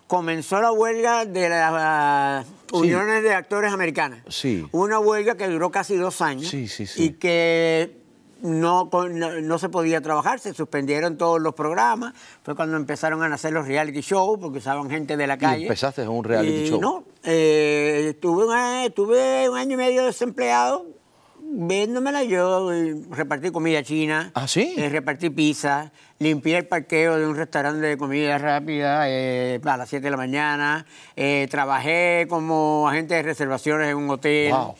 comenzó 0.07 0.61
la 0.61 0.71
huelga 0.71 1.25
de 1.25 1.49
las 1.49 2.45
Sí. 2.45 2.75
uniones 2.77 3.23
de 3.23 3.33
actores 3.33 3.73
americanas. 3.73 4.19
Sí. 4.29 4.65
Una 4.71 4.99
huelga 4.99 5.35
que 5.35 5.47
duró 5.47 5.71
casi 5.71 5.95
dos 5.95 6.21
años. 6.21 6.47
Sí, 6.49 6.67
sí, 6.67 6.85
sí. 6.85 7.03
Y 7.05 7.09
que 7.13 7.97
no, 8.41 8.89
con- 8.89 9.17
no, 9.19 9.39
no 9.41 9.59
se 9.59 9.69
podía 9.69 10.01
trabajar, 10.01 10.39
se 10.39 10.53
suspendieron 10.53 11.17
todos 11.17 11.41
los 11.41 11.53
programas. 11.55 12.13
Fue 12.43 12.55
cuando 12.55 12.77
empezaron 12.77 13.21
a 13.23 13.29
nacer 13.29 13.51
los 13.53 13.67
reality 13.67 14.01
shows, 14.01 14.39
porque 14.39 14.59
usaban 14.59 14.89
gente 14.89 15.17
de 15.17 15.27
la 15.27 15.37
calle. 15.37 15.63
empezaste 15.63 16.03
en 16.03 16.09
un 16.09 16.23
reality 16.23 16.53
Y 16.65 16.69
show. 16.69 16.79
No, 16.81 17.03
eh, 17.23 18.17
tuve, 18.21 18.45
un, 18.45 18.91
tuve 18.93 19.49
un 19.49 19.57
año 19.57 19.73
y 19.73 19.77
medio 19.77 20.05
desempleado, 20.05 20.85
viéndomela 21.51 22.23
yo, 22.23 22.69
repartí 23.09 23.51
comida 23.51 23.81
china. 23.83 24.31
¿Ah, 24.35 24.47
sí? 24.47 24.73
eh, 24.77 24.89
repartí 24.89 25.29
pizza, 25.29 25.91
limpié 26.19 26.57
el 26.57 26.67
parqueo 26.67 27.17
de 27.17 27.25
un 27.27 27.35
restaurante 27.35 27.85
de 27.85 27.97
comida 27.97 28.37
rápida 28.37 29.09
eh, 29.09 29.59
a 29.63 29.77
las 29.77 29.89
7 29.89 30.03
de 30.03 30.11
la 30.11 30.17
mañana, 30.17 30.85
eh, 31.15 31.47
trabajé 31.49 32.27
como 32.29 32.87
agente 32.87 33.15
de 33.15 33.23
reservaciones 33.23 33.89
en 33.89 33.97
un 33.97 34.09
hotel. 34.09 34.51
Wow. 34.51 34.75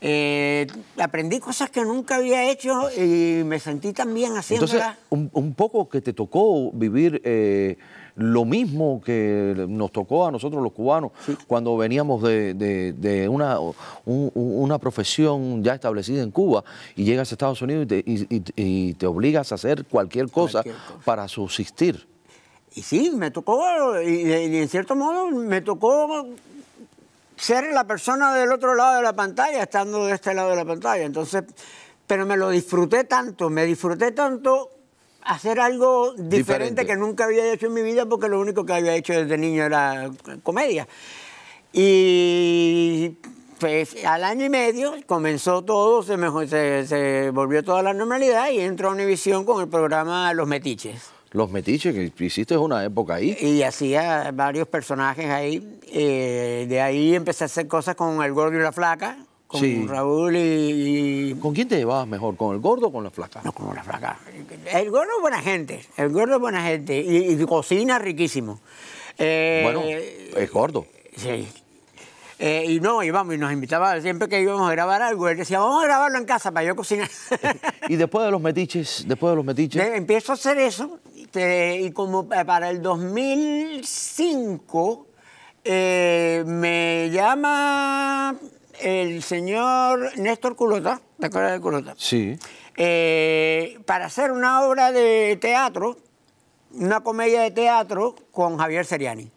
Eh, 0.00 0.66
aprendí 0.98 1.40
cosas 1.40 1.70
que 1.70 1.82
nunca 1.84 2.16
había 2.16 2.48
hecho 2.50 2.88
y 2.96 3.42
me 3.44 3.58
sentí 3.58 3.92
tan 3.92 4.14
bien 4.14 4.28
Entonces, 4.36 4.60
haciéndolas. 4.80 4.96
un, 5.10 5.28
un 5.32 5.54
poco 5.54 5.88
que 5.88 6.00
te 6.00 6.12
tocó 6.12 6.70
vivir 6.70 7.20
eh, 7.24 7.76
lo 8.14 8.44
mismo 8.44 9.00
que 9.04 9.66
nos 9.68 9.90
tocó 9.90 10.26
a 10.26 10.30
nosotros 10.30 10.62
los 10.62 10.72
cubanos 10.72 11.10
cuando 11.48 11.76
veníamos 11.76 12.22
de, 12.22 12.54
de- 12.54 12.92
de 12.92 13.28
una, 13.28 13.58
un- 13.58 13.74
un- 14.06 14.30
una 14.36 14.78
profesión 14.78 15.64
ya 15.64 15.74
establecida 15.74 16.22
en 16.22 16.30
Cuba 16.30 16.62
y 16.94 17.02
llegas 17.04 17.32
a 17.32 17.34
Estados 17.34 17.60
Unidos 17.62 17.84
y 17.84 17.86
te, 17.86 17.98
y- 18.06 18.36
y- 18.36 18.42
y 18.56 18.94
te 18.94 19.06
obligas 19.06 19.50
a 19.50 19.56
hacer 19.56 19.84
cualquier 19.84 20.30
cosa, 20.30 20.62
Cualquier 20.62 20.76
cosa. 20.76 21.04
para 21.04 21.26
subsistir. 21.26 22.06
Y 22.74 22.82
sí, 22.82 23.10
me 23.16 23.32
tocó, 23.32 23.60
y, 24.00 24.08
y 24.30 24.56
en 24.58 24.68
cierto 24.68 24.94
modo 24.94 25.28
me 25.30 25.60
tocó 25.60 26.26
ser 27.38 27.72
la 27.72 27.86
persona 27.86 28.34
del 28.34 28.52
otro 28.52 28.74
lado 28.74 28.96
de 28.96 29.02
la 29.02 29.14
pantalla, 29.14 29.62
estando 29.62 30.06
de 30.06 30.14
este 30.14 30.34
lado 30.34 30.50
de 30.50 30.56
la 30.56 30.64
pantalla. 30.64 31.04
Entonces, 31.04 31.44
pero 32.06 32.26
me 32.26 32.36
lo 32.36 32.50
disfruté 32.50 33.04
tanto, 33.04 33.50
me 33.50 33.64
disfruté 33.64 34.12
tanto 34.12 34.70
hacer 35.22 35.60
algo 35.60 36.12
diferente, 36.12 36.36
Diferente. 36.36 36.86
que 36.86 36.96
nunca 36.96 37.24
había 37.24 37.52
hecho 37.52 37.66
en 37.66 37.74
mi 37.74 37.82
vida, 37.82 38.06
porque 38.06 38.28
lo 38.28 38.40
único 38.40 38.64
que 38.64 38.72
había 38.72 38.94
hecho 38.94 39.12
desde 39.12 39.36
niño 39.36 39.64
era 39.64 40.10
comedia. 40.42 40.88
Y 41.72 43.18
pues 43.58 44.04
al 44.04 44.24
año 44.24 44.46
y 44.46 44.48
medio 44.48 44.94
comenzó 45.06 45.62
todo, 45.62 46.02
se, 46.02 46.16
mejor, 46.16 46.48
se, 46.48 46.86
se 46.86 47.30
volvió 47.30 47.62
toda 47.62 47.82
la 47.82 47.92
normalidad 47.92 48.50
y 48.50 48.60
entró 48.60 48.88
a 48.88 48.92
Univisión 48.92 49.44
con 49.44 49.60
el 49.60 49.68
programa 49.68 50.32
Los 50.32 50.48
Metiches. 50.48 51.17
Los 51.38 51.52
metiches 51.52 51.94
que 51.94 52.24
hiciste 52.24 52.56
una 52.58 52.84
época 52.84 53.14
ahí. 53.14 53.36
Y 53.40 53.62
hacía 53.62 54.32
varios 54.34 54.66
personajes 54.66 55.26
ahí. 55.30 55.78
eh, 55.86 56.66
de 56.68 56.80
ahí 56.80 57.14
empecé 57.14 57.44
a 57.44 57.46
hacer 57.46 57.68
cosas 57.68 57.94
con 57.94 58.20
El 58.24 58.32
Gordo 58.32 58.58
y 58.58 58.60
la 58.60 58.72
Flaca, 58.72 59.18
con 59.46 59.60
Sí. 59.60 59.86
Raúl 59.86 60.34
y, 60.36 60.40
y- 61.30 61.34
¿Con 61.36 61.54
quién 61.54 61.68
te 61.68 61.76
llevabas 61.76 62.08
mejor? 62.08 62.36
¿Con 62.36 62.54
el 62.56 62.60
gordo 62.60 62.88
o 62.88 62.92
con 62.92 63.04
la 63.04 63.10
flaca? 63.10 63.40
No, 63.44 63.52
con 63.52 63.72
la 63.72 63.84
Flaca. 63.84 64.18
El 64.72 64.90
Gordo 64.90 65.12
es 65.16 65.20
buena 65.22 65.40
gente, 65.40 65.80
el 65.96 66.08
Gordo 66.10 66.34
es 66.34 66.40
buena 66.40 66.60
gente 66.64 67.00
y, 67.00 67.32
y 67.40 67.46
cocina 67.46 68.00
riquísimo. 68.00 68.58
Eh, 69.16 69.60
Bueno, 69.62 69.82
es 69.84 70.50
gordo. 70.50 70.86
Sí. 71.16 71.48
Eh, 72.40 72.64
y 72.68 72.78
no, 72.80 73.02
íbamos 73.02 73.34
y 73.34 73.38
nos 73.38 73.52
invitaba, 73.52 74.00
siempre 74.00 74.28
que 74.28 74.40
íbamos 74.40 74.68
a 74.68 74.72
grabar 74.72 75.02
algo, 75.02 75.28
él 75.28 75.36
decía, 75.36 75.58
vamos 75.58 75.82
a 75.82 75.86
grabarlo 75.86 76.18
en 76.18 76.24
casa 76.24 76.52
para 76.52 76.64
yo 76.66 76.76
cocinar. 76.76 77.08
Y 77.88 77.96
después 77.96 78.24
de 78.24 78.30
los 78.30 78.40
metiches, 78.40 79.04
después 79.08 79.32
de 79.32 79.36
los 79.36 79.44
metiches, 79.44 79.82
De- 79.82 79.96
empiezo 79.96 80.30
a 80.32 80.34
hacer 80.36 80.56
eso 80.58 81.00
te- 81.32 81.80
y 81.80 81.90
como 81.90 82.28
pa- 82.28 82.44
para 82.44 82.70
el 82.70 82.80
2005 82.82 85.06
eh, 85.64 86.44
me 86.46 87.10
llama 87.12 88.36
el 88.80 89.20
señor 89.22 90.16
Néstor 90.18 90.54
Culota, 90.54 91.00
¿te 91.18 91.26
acuerdas 91.26 91.52
de 91.52 91.60
Culota? 91.60 91.94
sí. 91.96 92.38
Eh, 92.80 93.76
para 93.86 94.06
hacer 94.06 94.30
una 94.30 94.62
obra 94.62 94.92
de 94.92 95.36
teatro, 95.40 95.96
una 96.74 97.00
comedia 97.00 97.40
de 97.42 97.50
teatro 97.50 98.14
con 98.30 98.56
Javier 98.56 98.86
Seriani 98.86 99.28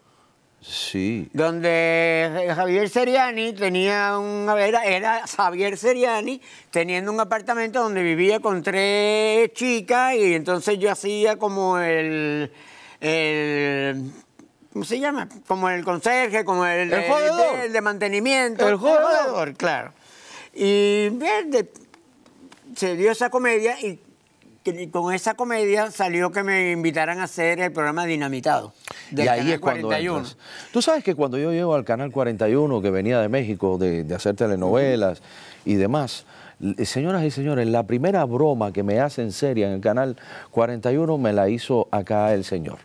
Sí. 0.64 1.28
donde 1.34 2.52
Javier 2.56 2.88
Seriani 2.88 3.54
tenía 3.54 4.18
un 4.20 4.48
era, 4.60 4.84
era 4.86 5.26
Javier 5.26 5.76
Seriani 5.76 6.40
teniendo 6.70 7.12
un 7.12 7.20
apartamento 7.20 7.82
donde 7.82 8.04
vivía 8.04 8.40
con 8.40 8.62
tres 8.62 9.52
chicas 9.54 10.14
y 10.14 10.36
entonces 10.36 10.78
yo 10.78 10.92
hacía 10.92 11.38
como 11.38 11.80
el, 11.80 12.52
el 13.00 14.12
¿cómo 14.72 14.86
se 14.86 15.00
llama? 15.00 15.28
Como 15.48 15.68
el 15.70 15.84
conserje, 15.84 16.46
como 16.46 16.66
el, 16.66 16.82
El 16.82 16.90
de, 16.92 17.66
el 17.66 17.74
de 17.74 17.82
mantenimiento, 17.82 18.68
El 18.68 18.76
jodedor. 18.78 19.56
claro. 19.56 19.94
Y 20.54 21.10
bien, 21.10 21.50
de- 21.50 21.72
se 22.76 22.96
dio 22.96 23.12
esa 23.12 23.30
comedia 23.30 23.78
y 23.82 24.00
con 24.92 25.14
esa 25.14 25.34
comedia 25.34 25.90
salió 25.90 26.32
que 26.32 26.44
me 26.44 26.72
invitaran 26.72 27.20
a 27.20 27.24
hacer 27.24 27.60
el 27.60 27.72
programa 27.72 28.06
Dinamitado. 28.06 28.74
Del 29.12 29.26
y 29.26 29.28
ahí 29.28 29.52
es 29.52 29.60
cuando 29.60 29.88
41. 29.88 30.18
entras. 30.18 30.38
Tú 30.72 30.82
sabes 30.82 31.04
que 31.04 31.16
cuando 31.16 31.38
yo 31.38 31.52
llego 31.52 31.76
al 31.76 31.86
Canal 31.86 32.12
41, 32.12 32.82
que 32.82 32.90
venía 32.90 33.20
de 33.20 33.30
México, 33.30 33.78
de, 33.78 34.04
de 34.04 34.16
hacer 34.16 34.36
telenovelas 34.36 35.22
y 35.66 35.76
demás, 35.76 36.26
señoras 36.84 37.24
y 37.24 37.32
señores, 37.32 37.68
la 37.68 37.84
primera 37.84 38.24
broma 38.26 38.72
que 38.72 38.84
me 38.84 39.00
hacen 39.00 39.32
seria 39.32 39.68
en 39.68 39.74
el 39.74 39.82
Canal 39.82 40.18
41 40.52 41.18
me 41.18 41.34
la 41.34 41.50
hizo 41.50 41.88
acá 41.92 42.34
el 42.34 42.44
señor. 42.44 42.80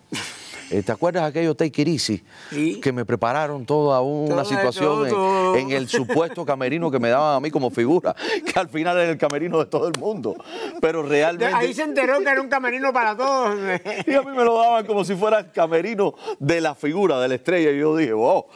Eh, 0.71 0.83
¿Te 0.83 0.93
acuerdas 0.93 1.23
de 1.25 1.29
aquello 1.29 1.55
Take? 1.55 1.99
Sí. 1.99 2.81
Que 2.83 2.93
me 2.93 3.05
prepararon 3.05 3.65
toda 3.65 4.01
una 4.01 4.43
Todo, 4.43 4.45
situación 4.45 5.05
en- 5.05 5.11
todo. 5.11 5.57
En, 5.57 5.71
el 5.71 5.89
supuesto 5.89 6.45
camerino 6.45 6.91
que 6.91 6.99
me 6.99 7.09
daban 7.09 7.37
a 7.37 7.41
mí 7.41 7.51
como 7.51 7.71
figura, 7.71 8.15
que 8.45 8.59
al 8.59 8.69
final 8.69 8.97
era 8.99 9.11
el 9.11 9.19
camerino 9.19 9.59
de 9.59 9.67
todo 9.67 9.89
el 9.89 9.99
mundo. 9.99 10.35
Pero 10.81 11.03
realmente... 11.03 11.55
Ahí 11.55 11.73
se 11.75 11.83
enteró 11.83 12.19
que 12.21 12.29
era 12.31 12.41
un 12.41 12.49
camerino 12.49 12.93
para 12.93 13.17
todos. 13.17 13.57
Y 14.07 14.15
a 14.15 14.23
mí 14.23 14.31
me 14.37 14.45
lo 14.45 14.57
daban 14.59 14.87
como 14.87 15.05
si 15.05 15.15
fuera 15.15 15.39
el 15.41 15.51
camerino 15.53 16.15
de 16.39 16.61
la 16.61 16.75
figura, 16.75 17.21
de 17.21 17.29
la 17.29 17.35
estrella. 17.35 17.71
Y 17.71 17.79
yo 17.79 17.97
dije, 17.97 18.13
wow, 18.13 18.47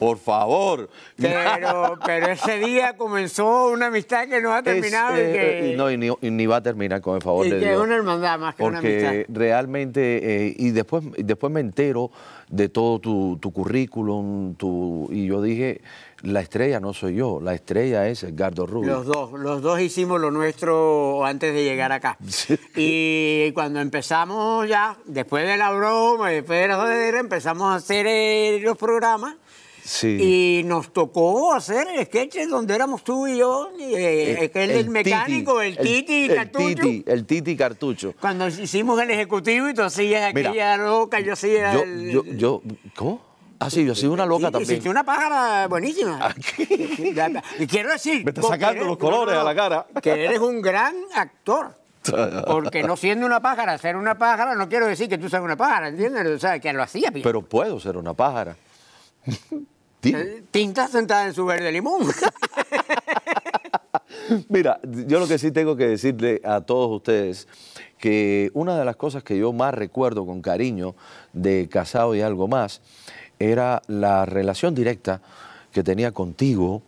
Por 0.00 0.18
favor. 0.18 0.88
Pero, 1.16 1.98
pero 2.06 2.26
ese 2.32 2.58
día 2.58 2.96
comenzó 2.96 3.68
una 3.68 3.86
amistad 3.86 4.26
que 4.28 4.40
no 4.40 4.52
ha 4.52 4.62
terminado 4.62 5.14
Es, 5.14 5.18
y 5.18 5.20
eh, 5.20 5.60
que, 5.60 5.72
y 5.72 5.76
no, 5.76 5.90
y 5.90 5.96
ni, 5.98 6.08
y 6.22 6.30
ni 6.30 6.46
va 6.46 6.56
a 6.56 6.62
terminar 6.62 7.00
con 7.02 7.16
el 7.16 7.22
favor 7.22 7.46
y 7.46 7.50
de 7.50 7.58
que 7.60 7.64
es 7.66 7.70
Dios. 7.72 7.82
una 7.84 7.94
hermandad 7.96 8.38
más 8.38 8.54
que 8.54 8.62
una 8.64 8.78
Porque 8.78 9.06
amistad. 9.06 9.34
realmente, 9.34 10.46
eh, 10.48 10.54
y 10.56 10.70
después, 10.70 11.04
y 11.16 11.22
después 11.22 11.52
me 11.52 11.60
entero 11.60 12.10
de 12.48 12.68
todo 12.68 12.98
tu, 12.98 13.38
tu 13.40 13.52
currículum, 13.52 14.54
tu, 14.56 15.06
y 15.12 15.26
yo 15.26 15.40
dije, 15.42 15.82
la 16.22 16.40
estrella 16.40 16.80
no 16.80 16.92
soy 16.92 17.14
yo, 17.16 17.40
la 17.40 17.54
estrella 17.54 18.08
es 18.08 18.22
Edgardo 18.24 18.66
Rubio. 18.66 18.92
Los 18.94 19.06
dos, 19.06 19.32
los 19.32 19.62
dos 19.62 19.80
hicimos 19.80 20.20
lo 20.20 20.30
nuestro 20.30 21.24
antes 21.24 21.54
de 21.54 21.62
llegar 21.64 21.92
acá. 21.92 22.16
Sí. 22.26 22.58
Y 22.76 23.52
cuando 23.52 23.80
empezamos 23.80 24.66
ya, 24.68 24.96
después 25.04 25.46
de 25.46 25.56
la 25.56 25.70
broma, 25.72 26.30
después 26.30 26.60
de 26.60 26.68
la 26.68 26.76
jodedera, 26.76 27.20
empezamos 27.20 27.64
a 27.72 27.74
hacer 27.76 28.06
eh, 28.08 28.58
los 28.62 28.76
programas. 28.78 29.34
Sí. 29.84 30.60
Y 30.60 30.62
nos 30.64 30.92
tocó 30.92 31.52
hacer 31.54 31.86
sketches 32.04 32.48
donde 32.48 32.74
éramos 32.74 33.02
tú 33.04 33.26
y 33.26 33.38
yo, 33.38 33.70
eh, 33.80 34.38
Eh, 34.42 34.50
el, 34.54 34.68
del 34.68 34.90
mecánico, 34.90 35.60
el, 35.60 35.76
Titi 35.78 36.26
y 36.26 36.30
el 36.30 36.34
Cartucho. 36.36 36.82
Titi, 36.82 37.04
el 37.06 37.26
Titi 37.26 37.56
Cartucho. 37.56 38.14
Cuando 38.20 38.48
hicimos 38.48 39.00
el 39.00 39.10
ejecutivo 39.10 39.68
y 39.68 39.74
tú 39.74 39.82
hacías 39.82 40.32
Mira, 40.34 40.50
aquella 40.50 40.76
loca, 40.76 41.20
yo 41.20 41.32
hacía 41.32 41.72
Yo, 41.74 41.80
el... 41.82 42.10
yo, 42.10 42.24
yo, 42.24 42.62
¿cómo? 42.96 43.22
Ah, 43.58 43.68
sí, 43.68 43.84
yo 43.84 43.94
soy 43.94 44.08
una 44.08 44.24
loca 44.24 44.46
Sí, 44.46 44.52
también. 44.52 44.70
Hiciste 44.70 44.88
una 44.88 45.04
pájara 45.04 45.68
buenísima. 45.68 46.34
y 47.58 47.66
quiero 47.66 47.90
decir... 47.92 48.24
Me 48.24 48.30
está 48.30 48.42
sacando 48.42 48.80
eres- 48.82 48.86
los 48.86 48.96
colores 48.98 49.34
a 49.36 49.44
la 49.44 49.54
cara. 49.54 49.86
Que 50.02 50.24
eres 50.24 50.38
un 50.38 50.62
gran 50.62 50.94
actor. 51.14 51.74
Porque 52.46 52.82
no 52.82 52.96
siendo 52.96 53.26
una 53.26 53.40
pájara, 53.40 53.76
ser 53.76 53.96
una 53.96 54.16
pájara, 54.16 54.54
no 54.54 54.68
quiero 54.68 54.86
decir 54.86 55.08
que 55.08 55.18
tú 55.18 55.28
seas 55.28 55.42
una 55.42 55.56
pájara, 55.56 55.88
¿entiendes? 55.88 56.26
O 56.26 56.38
sea, 56.38 56.58
que 56.58 56.72
lo 56.72 56.82
hacía 56.82 57.10
bien. 57.10 57.22
Pero 57.22 57.42
puedo 57.42 57.78
ser 57.78 57.98
una 57.98 58.14
pájara. 58.14 58.56
Eh, 60.02 60.42
Tinta 60.50 60.88
sentada 60.88 61.26
en 61.26 61.34
su 61.34 61.44
verde 61.44 61.70
limón. 61.70 62.06
Mira, 64.48 64.80
yo 64.82 65.20
lo 65.20 65.28
que 65.28 65.38
sí 65.38 65.50
tengo 65.50 65.76
que 65.76 65.88
decirle 65.88 66.40
a 66.44 66.62
todos 66.62 66.90
ustedes 66.90 67.48
que 67.98 68.50
una 68.54 68.78
de 68.78 68.84
las 68.84 68.96
cosas 68.96 69.22
que 69.22 69.36
yo 69.36 69.52
más 69.52 69.74
recuerdo 69.74 70.24
con 70.24 70.40
cariño 70.40 70.94
de 71.32 71.68
Casado 71.68 72.14
y 72.14 72.22
algo 72.22 72.48
más 72.48 72.80
era 73.38 73.82
la 73.88 74.24
relación 74.24 74.74
directa 74.74 75.20
que 75.72 75.82
tenía 75.82 76.12
contigo, 76.12 76.82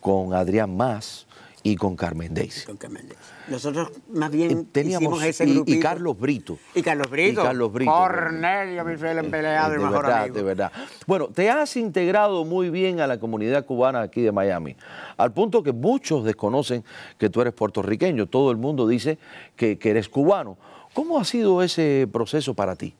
con 0.00 0.34
Adrián 0.34 0.76
Más 0.76 1.26
y 1.62 1.76
con 1.76 1.96
Carmen 1.96 2.34
Daisy. 2.34 2.66
Con 2.66 2.76
Carmen 2.76 3.08
Daisy. 3.08 3.22
Nosotros 3.52 3.90
más 4.12 4.30
bien 4.30 4.66
Teníamos 4.66 5.02
hicimos 5.02 5.22
ese 5.24 5.44
y- 5.46 5.62
y. 5.66 5.78
Carlos 5.80 6.18
Brito. 6.18 6.58
Y 6.74 6.82
Carlos 6.82 7.08
Brito. 7.10 7.40
Y 7.42 7.44
Carlos 7.44 7.72
Brito. 7.72 7.92
Cornelio, 7.92 8.84
mi 8.84 8.96
fiel 8.96 9.18
empleado, 9.18 9.72
Eh, 9.72 9.74
el 9.76 9.80
de 9.80 9.86
mejor 9.86 10.02
verdad, 10.04 10.20
amigo. 10.22 10.34
de 10.36 10.42
verdad. 10.42 10.72
Bueno, 11.06 11.28
te 11.28 11.50
has 11.50 11.76
integrado 11.76 12.44
muy 12.44 12.70
bien 12.70 13.00
a 13.00 13.06
la 13.06 13.20
comunidad 13.20 13.64
cubana 13.66 14.00
aquí 14.00 14.22
de 14.22 14.32
Miami, 14.32 14.76
al 15.16 15.32
punto 15.32 15.62
que 15.62 15.72
muchos 15.72 16.24
desconocen 16.24 16.84
que 17.18 17.28
tú 17.30 17.40
eres 17.42 17.52
puertorriqueño. 17.52 18.26
Todo 18.26 18.50
el 18.50 18.56
mundo 18.56 18.88
dice 18.88 19.18
que, 19.54 19.78
que 19.78 19.90
eres 19.90 20.08
cubano. 20.08 20.56
¿Cómo 20.94 21.18
ha 21.18 21.24
sido 21.24 21.62
ese 21.62 22.08
proceso 22.12 22.54
para 22.54 22.74
ti? 22.76 22.94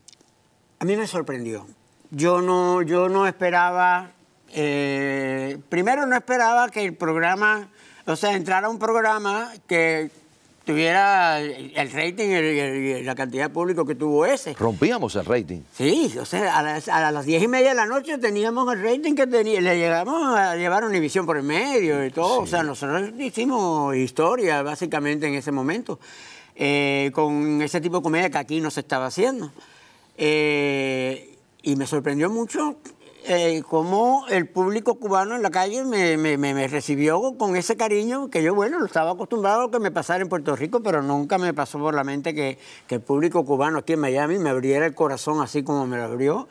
A 0.79 0.85
mí 0.85 0.97
me 0.97 1.07
sorprendió. 1.07 1.67
Yo 2.11 2.43
no, 2.43 2.83
yo 2.83 3.09
no 3.09 3.27
esperaba, 3.27 4.11
eh, 4.55 5.59
primero 5.69 6.07
no 6.07 6.15
esperaba 6.17 6.69
que 6.69 6.85
el 6.85 6.95
programa, 6.95 7.69
o 8.07 8.17
sea, 8.17 8.35
entrara 8.37 8.69
un 8.69 8.79
programa 8.79 9.51
que 9.67 10.11
tuviera 10.65 11.41
el 11.41 11.91
rating 11.93 12.29
y 12.29 13.03
la 13.03 13.15
cantidad 13.15 13.45
de 13.45 13.51
público 13.51 13.85
que 13.85 13.95
tuvo 13.95 14.27
ese. 14.27 14.55
Rompíamos 14.55 15.15
el 15.17 15.25
rating. 15.25 15.61
Sí, 15.73 16.15
o 16.21 16.25
sea, 16.25 16.59
a 16.59 16.63
las, 16.63 16.89
a 16.89 17.11
las 17.11 17.27
diez 17.27 17.43
y 17.43 17.49
media 17.49 17.71
de 17.71 17.75
la 17.75 17.87
noche 17.87 18.19
teníamos 18.19 18.73
el 18.73 18.83
rating 18.83 19.15
que 19.15 19.27
tenía, 19.27 19.61
le 19.61 19.77
llegamos 19.77 20.37
a 20.37 20.57
llevar 20.57 20.85
Univisión 20.85 21.27
por 21.27 21.37
el 21.37 21.43
medio 21.43 22.05
y 22.05 22.11
todo. 22.11 22.43
O 22.43 22.47
sea, 22.47 22.63
nosotros 22.63 23.11
hicimos 23.19 23.97
historia 23.97 24.63
básicamente 24.63 25.27
en 25.27 25.35
ese 25.35 25.53
momento, 25.53 25.99
eh, 26.55 27.11
con 27.15 27.63
ese 27.63 27.81
tipo 27.81 27.97
de 27.97 28.03
comedia 28.03 28.31
que 28.31 28.39
aquí 28.39 28.61
no 28.61 28.71
se 28.71 28.81
estaba 28.81 29.07
haciendo. 29.07 29.51
Eh, 30.17 31.37
y 31.63 31.77
me 31.77 31.87
sorprendió 31.87 32.29
mucho 32.29 32.77
eh, 33.27 33.63
cómo 33.69 34.25
el 34.29 34.49
público 34.49 34.97
cubano 34.97 35.35
en 35.37 35.43
la 35.43 35.51
calle 35.51 35.85
me, 35.85 36.17
me- 36.17 36.69
recibió 36.69 37.37
con 37.39 37.57
ese 37.57 37.77
cariño 37.77 38.29
que 38.31 38.43
yo, 38.43 38.55
bueno, 38.55 38.79
lo 38.79 38.87
estaba 38.87 39.13
acostumbrado 39.13 39.63
a 39.63 39.71
que 39.71 39.79
me 39.79 39.91
pasara 39.91 40.23
en 40.23 40.29
Puerto 40.29 40.55
Rico, 40.57 40.81
pero 40.83 41.03
nunca 41.03 41.39
me 41.39 41.53
pasó 41.55 41.79
por 41.79 41.95
la 41.95 42.05
mente 42.05 42.35
que, 42.35 42.59
que 42.87 42.97
el 42.97 43.01
público 43.01 43.45
cubano 43.45 43.79
aquí 43.79 43.93
en 43.95 44.01
Miami 44.01 44.39
me 44.39 44.51
abriera 44.51 44.87
el 44.87 44.95
corazón 44.95 45.41
así 45.41 45.63
como 45.63 45.87
me 45.87 45.97
lo 45.97 46.05
abrió. 46.05 46.49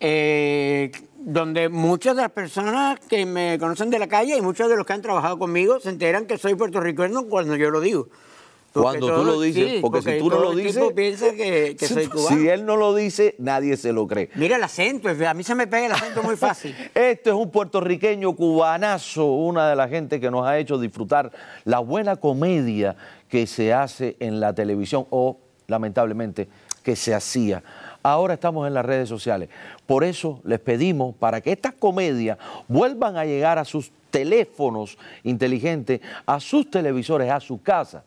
Eh, 0.00 0.90
donde 1.16 1.68
muchas 1.68 2.16
de 2.16 2.22
las 2.22 2.30
personas 2.32 2.98
que 3.00 3.24
me 3.24 3.58
conocen 3.58 3.90
de 3.90 3.98
la 3.98 4.08
calle 4.08 4.36
y 4.36 4.40
muchos 4.42 4.68
de 4.68 4.76
los 4.76 4.84
que 4.84 4.92
han 4.92 5.00
trabajado 5.02 5.38
conmigo 5.38 5.80
se 5.80 5.88
enteran 5.88 6.26
que 6.26 6.36
soy 6.36 6.54
puertorriqueño 6.54 7.26
cuando 7.28 7.56
yo 7.56 7.70
lo 7.70 7.80
digo. 7.80 8.08
Cuando 8.82 9.14
tú 9.14 9.24
lo 9.24 9.40
dices, 9.40 9.70
sí, 9.70 9.78
porque 9.80 10.02
si 10.02 10.18
tú 10.18 10.28
no 10.28 10.40
lo 10.40 10.52
dices, 10.54 10.74
tipo 10.74 10.94
piensa 10.94 11.32
que, 11.32 11.76
que 11.78 11.86
soy 11.86 12.06
cubano. 12.08 12.36
si 12.36 12.48
él 12.48 12.66
no 12.66 12.76
lo 12.76 12.94
dice, 12.94 13.36
nadie 13.38 13.76
se 13.76 13.92
lo 13.92 14.06
cree. 14.06 14.30
Mira 14.34 14.56
el 14.56 14.64
acento, 14.64 15.08
a 15.08 15.34
mí 15.34 15.44
se 15.44 15.54
me 15.54 15.66
pega 15.66 15.86
el 15.86 15.92
acento 15.92 16.22
muy 16.22 16.36
fácil. 16.36 16.74
Este 16.94 17.30
es 17.30 17.36
un 17.36 17.50
puertorriqueño 17.50 18.34
cubanazo, 18.34 19.26
una 19.26 19.68
de 19.68 19.76
las 19.76 19.90
gente 19.90 20.20
que 20.20 20.30
nos 20.30 20.46
ha 20.46 20.58
hecho 20.58 20.78
disfrutar 20.78 21.30
la 21.64 21.78
buena 21.78 22.16
comedia 22.16 22.96
que 23.28 23.46
se 23.46 23.72
hace 23.72 24.16
en 24.18 24.40
la 24.40 24.52
televisión 24.54 25.06
o, 25.10 25.38
lamentablemente, 25.68 26.48
que 26.82 26.96
se 26.96 27.14
hacía. 27.14 27.62
Ahora 28.02 28.34
estamos 28.34 28.66
en 28.66 28.74
las 28.74 28.84
redes 28.84 29.08
sociales. 29.08 29.48
Por 29.86 30.04
eso 30.04 30.40
les 30.44 30.60
pedimos 30.60 31.14
para 31.14 31.40
que 31.40 31.52
estas 31.52 31.74
comedias 31.74 32.38
vuelvan 32.68 33.16
a 33.16 33.24
llegar 33.24 33.58
a 33.58 33.64
sus 33.64 33.92
teléfonos 34.10 34.98
inteligentes, 35.22 36.00
a 36.26 36.38
sus 36.40 36.70
televisores, 36.70 37.30
a 37.30 37.40
su 37.40 37.62
casa. 37.62 38.04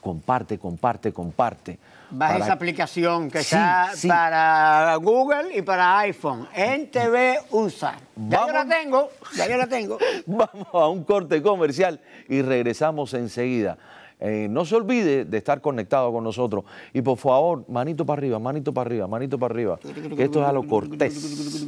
Comparte, 0.00 0.58
comparte, 0.58 1.12
comparte. 1.12 1.78
Baja 2.10 2.32
Para- 2.32 2.44
esa 2.44 2.52
aplicación 2.54 3.30
que 3.30 3.38
Sí, 3.40 3.54
está 3.54 3.90
sí. 3.94 4.08
para 4.08 4.96
Google 4.96 5.56
y 5.56 5.62
para 5.62 5.98
iPhone. 6.00 6.48
En 6.54 6.90
TV 6.90 7.38
USA. 7.50 7.94
Ya 8.16 8.40
yo 8.40 8.46
la 8.46 8.52
Vamos. 8.64 8.74
tengo, 8.74 9.08
ya 9.36 9.48
yo 9.48 9.56
la 9.58 9.66
tengo. 9.66 9.98
Vamos 10.26 10.66
a 10.72 10.88
un 10.88 11.04
corte 11.04 11.40
comercial 11.42 12.00
y 12.28 12.42
regresamos 12.42 13.12
enseguida. 13.14 13.76
Eh, 14.18 14.48
no 14.50 14.64
se 14.66 14.74
olvide 14.74 15.24
de 15.24 15.38
estar 15.38 15.60
conectado 15.60 16.12
con 16.12 16.24
nosotros. 16.24 16.64
Y 16.92 17.00
por 17.02 17.16
favor, 17.16 17.64
manito 17.68 18.04
para 18.04 18.18
arriba, 18.20 18.38
manito 18.38 18.72
para 18.74 18.88
arriba, 18.88 19.06
manito 19.06 19.38
para 19.38 19.54
arriba. 19.54 19.78
Que 20.16 20.24
esto 20.24 20.42
es 20.42 20.48
a 20.48 20.52
lo 20.52 20.66
cortés. 20.66 21.64